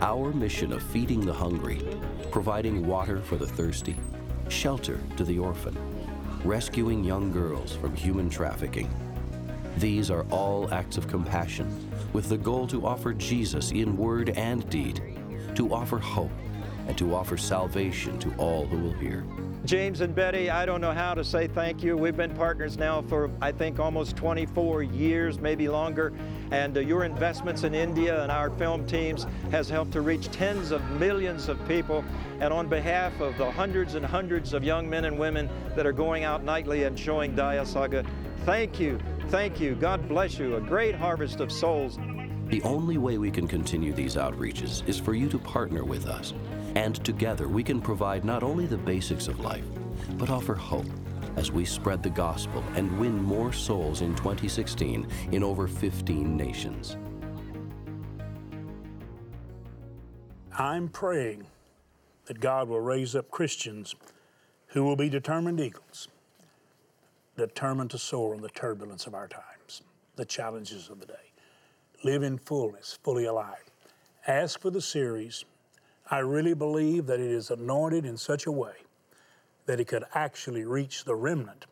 Our 0.00 0.32
mission 0.32 0.72
of 0.72 0.82
feeding 0.82 1.20
the 1.20 1.32
hungry, 1.32 1.80
providing 2.30 2.86
water 2.86 3.20
for 3.20 3.36
the 3.36 3.46
thirsty, 3.46 3.96
shelter 4.54 5.00
to 5.16 5.24
the 5.24 5.38
orphan, 5.38 5.76
rescuing 6.44 7.02
young 7.02 7.32
girls 7.32 7.74
from 7.76 7.94
human 7.96 8.30
trafficking. 8.30 8.88
These 9.78 10.10
are 10.10 10.24
all 10.30 10.72
acts 10.72 10.96
of 10.96 11.08
compassion 11.08 11.90
with 12.12 12.28
the 12.28 12.38
goal 12.38 12.68
to 12.68 12.86
offer 12.86 13.12
Jesus 13.12 13.72
in 13.72 13.96
word 13.96 14.30
and 14.30 14.68
deed, 14.70 15.02
to 15.56 15.74
offer 15.74 15.98
hope, 15.98 16.30
and 16.86 16.96
to 16.98 17.14
offer 17.14 17.36
salvation 17.36 18.18
to 18.18 18.34
all 18.36 18.66
who 18.66 18.78
will 18.78 18.92
hear. 18.92 19.24
James 19.64 20.02
and 20.02 20.14
Betty, 20.14 20.50
I 20.50 20.66
don't 20.66 20.82
know 20.82 20.92
how 20.92 21.14
to 21.14 21.24
say 21.24 21.46
thank 21.46 21.82
you. 21.82 21.96
We've 21.96 22.16
been 22.16 22.34
partners 22.34 22.76
now 22.76 23.00
for, 23.00 23.30
I 23.40 23.50
think, 23.50 23.80
almost 23.80 24.14
24 24.14 24.82
years, 24.82 25.40
maybe 25.40 25.68
longer. 25.68 26.12
And 26.50 26.76
uh, 26.76 26.80
your 26.80 27.04
investments 27.04 27.64
in 27.64 27.74
India 27.74 28.22
and 28.22 28.30
our 28.30 28.50
film 28.50 28.86
teams 28.86 29.26
has 29.50 29.70
helped 29.70 29.92
to 29.92 30.02
reach 30.02 30.30
tens 30.30 30.70
of 30.70 30.82
millions 31.00 31.48
of 31.48 31.66
people. 31.66 32.04
And 32.40 32.52
on 32.52 32.68
behalf 32.68 33.18
of 33.20 33.38
the 33.38 33.50
hundreds 33.50 33.94
and 33.94 34.04
hundreds 34.04 34.52
of 34.52 34.62
young 34.62 34.88
men 34.88 35.06
and 35.06 35.18
women 35.18 35.48
that 35.74 35.86
are 35.86 35.92
going 35.92 36.24
out 36.24 36.44
nightly 36.44 36.84
and 36.84 36.98
showing 36.98 37.34
Dayasagar, 37.34 38.06
thank 38.44 38.78
you, 38.78 38.98
thank 39.28 39.60
you. 39.60 39.76
God 39.76 40.06
bless 40.10 40.38
you. 40.38 40.56
A 40.56 40.60
great 40.60 40.94
harvest 40.94 41.40
of 41.40 41.50
souls. 41.50 41.98
The 42.48 42.60
only 42.62 42.98
way 42.98 43.16
we 43.16 43.30
can 43.30 43.48
continue 43.48 43.94
these 43.94 44.16
outreaches 44.16 44.86
is 44.86 45.00
for 45.00 45.14
you 45.14 45.30
to 45.30 45.38
partner 45.38 45.84
with 45.84 46.06
us. 46.06 46.34
And 46.74 47.02
together 47.04 47.48
we 47.48 47.62
can 47.62 47.80
provide 47.80 48.24
not 48.24 48.42
only 48.42 48.66
the 48.66 48.76
basics 48.76 49.28
of 49.28 49.40
life, 49.40 49.64
but 50.18 50.30
offer 50.30 50.54
hope 50.54 50.86
as 51.36 51.50
we 51.50 51.64
spread 51.64 52.02
the 52.02 52.10
gospel 52.10 52.62
and 52.74 52.98
win 52.98 53.22
more 53.22 53.52
souls 53.52 54.00
in 54.00 54.14
2016 54.14 55.06
in 55.32 55.42
over 55.42 55.66
15 55.66 56.36
nations. 56.36 56.96
I'm 60.56 60.88
praying 60.88 61.46
that 62.26 62.40
God 62.40 62.68
will 62.68 62.80
raise 62.80 63.16
up 63.16 63.30
Christians 63.30 63.94
who 64.68 64.84
will 64.84 64.96
be 64.96 65.08
determined 65.08 65.60
eagles, 65.60 66.08
determined 67.36 67.90
to 67.90 67.98
soar 67.98 68.34
in 68.34 68.40
the 68.40 68.48
turbulence 68.48 69.06
of 69.06 69.14
our 69.14 69.28
times, 69.28 69.82
the 70.16 70.24
challenges 70.24 70.88
of 70.90 71.00
the 71.00 71.06
day. 71.06 71.14
Live 72.04 72.22
in 72.22 72.38
fullness, 72.38 72.98
fully 73.02 73.24
alive. 73.24 73.64
Ask 74.26 74.60
for 74.60 74.70
the 74.70 74.80
series. 74.80 75.44
I 76.10 76.18
really 76.18 76.54
believe 76.54 77.06
that 77.06 77.20
it 77.20 77.30
is 77.30 77.50
anointed 77.50 78.04
in 78.04 78.16
such 78.16 78.46
a 78.46 78.52
way 78.52 78.74
that 79.66 79.80
it 79.80 79.86
could 79.86 80.04
actually 80.14 80.64
reach 80.64 81.04
the 81.04 81.14
remnant 81.14 81.64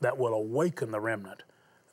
that 0.00 0.16
will 0.16 0.34
awaken 0.34 0.90
the 0.92 1.00
remnant 1.00 1.42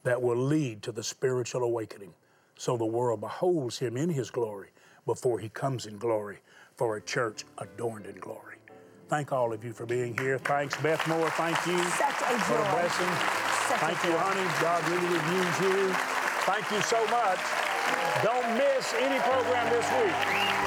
that 0.03 0.21
will 0.21 0.37
lead 0.37 0.83
to 0.83 0.91
the 0.91 1.03
spiritual 1.03 1.63
awakening 1.63 2.13
so 2.57 2.77
the 2.77 2.85
world 2.85 3.21
beholds 3.21 3.79
him 3.79 3.97
in 3.97 4.09
his 4.09 4.29
glory 4.29 4.69
before 5.05 5.39
he 5.39 5.49
comes 5.49 5.87
in 5.87 5.97
glory 5.97 6.37
for 6.75 6.97
a 6.97 7.01
church 7.01 7.43
adorned 7.57 8.05
in 8.05 8.15
glory. 8.17 8.55
Thank 9.09 9.31
all 9.31 9.51
of 9.51 9.63
you 9.65 9.73
for 9.73 9.85
being 9.85 10.15
here. 10.17 10.37
Thanks, 10.37 10.77
Beth 10.77 11.05
Moore. 11.07 11.29
Thank 11.31 11.57
you 11.65 11.77
Such 11.89 12.21
a 12.21 12.39
for 12.45 12.53
the 12.53 12.63
joy. 12.63 12.71
blessing. 12.71 13.11
Such 13.67 13.77
a 13.77 13.85
Thank 13.85 14.03
you, 14.03 14.11
joy. 14.11 14.17
honey. 14.17 14.47
God 14.61 14.81
really 14.89 15.09
did 15.09 15.25
use 15.35 15.59
you. 15.65 15.93
Thank 16.45 16.69
you 16.71 16.81
so 16.81 17.01
much. 17.09 17.39
Don't 18.23 18.57
miss 18.57 18.93
any 18.93 19.19
program 19.19 19.69
this 19.73 19.89
week. 19.97 20.60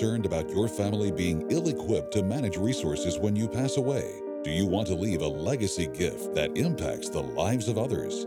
Concerned 0.00 0.24
about 0.24 0.48
your 0.48 0.66
family 0.66 1.12
being 1.12 1.44
ill 1.50 1.68
equipped 1.68 2.10
to 2.10 2.22
manage 2.22 2.56
resources 2.56 3.18
when 3.18 3.36
you 3.36 3.46
pass 3.46 3.76
away? 3.76 4.22
Do 4.42 4.50
you 4.50 4.64
want 4.64 4.86
to 4.86 4.94
leave 4.94 5.20
a 5.20 5.28
legacy 5.28 5.88
gift 5.88 6.34
that 6.34 6.56
impacts 6.56 7.10
the 7.10 7.22
lives 7.22 7.68
of 7.68 7.76
others? 7.76 8.26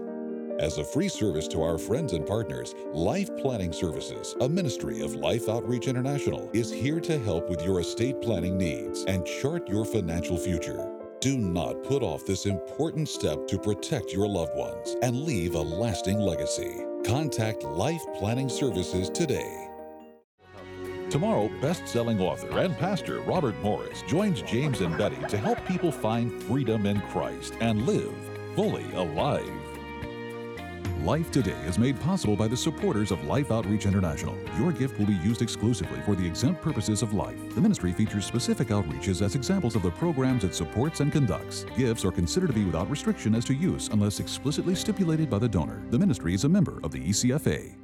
As 0.60 0.78
a 0.78 0.84
free 0.84 1.10
service 1.10 1.48
to 1.48 1.64
our 1.64 1.80
friends 1.80 2.14
and 2.14 2.28
partners, 2.28 2.76
Life 2.94 3.36
Planning 3.38 3.74
Services, 3.74 4.36
a 4.42 4.48
ministry 4.48 5.02
of 5.02 5.16
Life 5.16 5.50
Outreach 5.50 5.88
International, 5.88 6.48
is 6.54 6.72
here 6.72 7.00
to 7.00 7.18
help 7.18 7.50
with 7.50 7.66
your 7.66 7.80
estate 7.80 8.22
planning 8.22 8.56
needs 8.56 9.04
and 9.06 9.26
chart 9.26 9.68
your 9.68 9.84
financial 9.84 10.38
future. 10.38 10.88
Do 11.22 11.40
not 11.40 11.84
put 11.84 12.04
off 12.04 12.24
this 12.24 12.46
important 12.46 13.10
step 13.10 13.48
to 13.48 13.58
protect 13.58 14.14
your 14.14 14.28
loved 14.28 14.56
ones 14.56 14.96
and 15.02 15.24
leave 15.24 15.56
a 15.56 15.60
lasting 15.60 16.20
legacy. 16.20 16.84
Contact 17.04 17.64
Life 17.64 18.04
Planning 18.20 18.50
Services 18.50 19.10
today. 19.10 19.73
Tomorrow, 21.14 21.52
best 21.62 21.88
selling 21.88 22.20
author 22.20 22.58
and 22.58 22.76
pastor 22.76 23.20
Robert 23.20 23.54
Morris 23.62 24.02
joins 24.08 24.42
James 24.42 24.82
and 24.82 24.98
Betty 24.98 25.24
to 25.28 25.38
help 25.38 25.64
people 25.68 25.92
find 25.92 26.42
freedom 26.46 26.88
in 26.88 27.00
Christ 27.02 27.54
and 27.60 27.86
live 27.86 28.16
fully 28.56 28.92
alive. 28.94 29.48
Life 31.04 31.30
Today 31.30 31.62
is 31.68 31.78
made 31.78 32.00
possible 32.00 32.36
by 32.36 32.48
the 32.48 32.58
supporters 32.58 33.12
of 33.12 33.24
Life 33.26 33.52
Outreach 33.52 33.86
International. 33.86 34.36
Your 34.58 34.72
gift 34.72 34.98
will 34.98 35.06
be 35.06 35.14
used 35.14 35.44
exclusively 35.44 36.02
for 36.02 36.16
the 36.16 36.26
exempt 36.26 36.64
purposes 36.64 37.04
of 37.04 37.14
life. 37.14 37.38
The 37.54 37.62
ministry 37.62 37.92
features 37.92 38.26
specific 38.26 38.70
outreaches 38.70 39.22
as 39.22 39.36
examples 39.36 39.76
of 39.76 39.84
the 39.84 39.92
programs 39.92 40.44
it 40.44 40.56
supports 40.56 41.00
and 41.00 41.12
conducts. 41.12 41.68
Gifts 41.78 42.04
are 42.06 42.12
considered 42.12 42.48
to 42.48 42.54
be 42.54 42.66
without 42.66 42.90
restriction 42.90 43.36
as 43.36 43.46
to 43.46 43.54
use 43.54 43.88
unless 43.90 44.20
explicitly 44.20 44.74
stipulated 44.74 45.30
by 45.30 45.38
the 45.38 45.48
donor. 45.48 45.84
The 45.92 46.00
ministry 46.00 46.34
is 46.34 46.44
a 46.44 46.50
member 46.50 46.80
of 46.84 46.90
the 46.90 47.08
ECFA. 47.08 47.83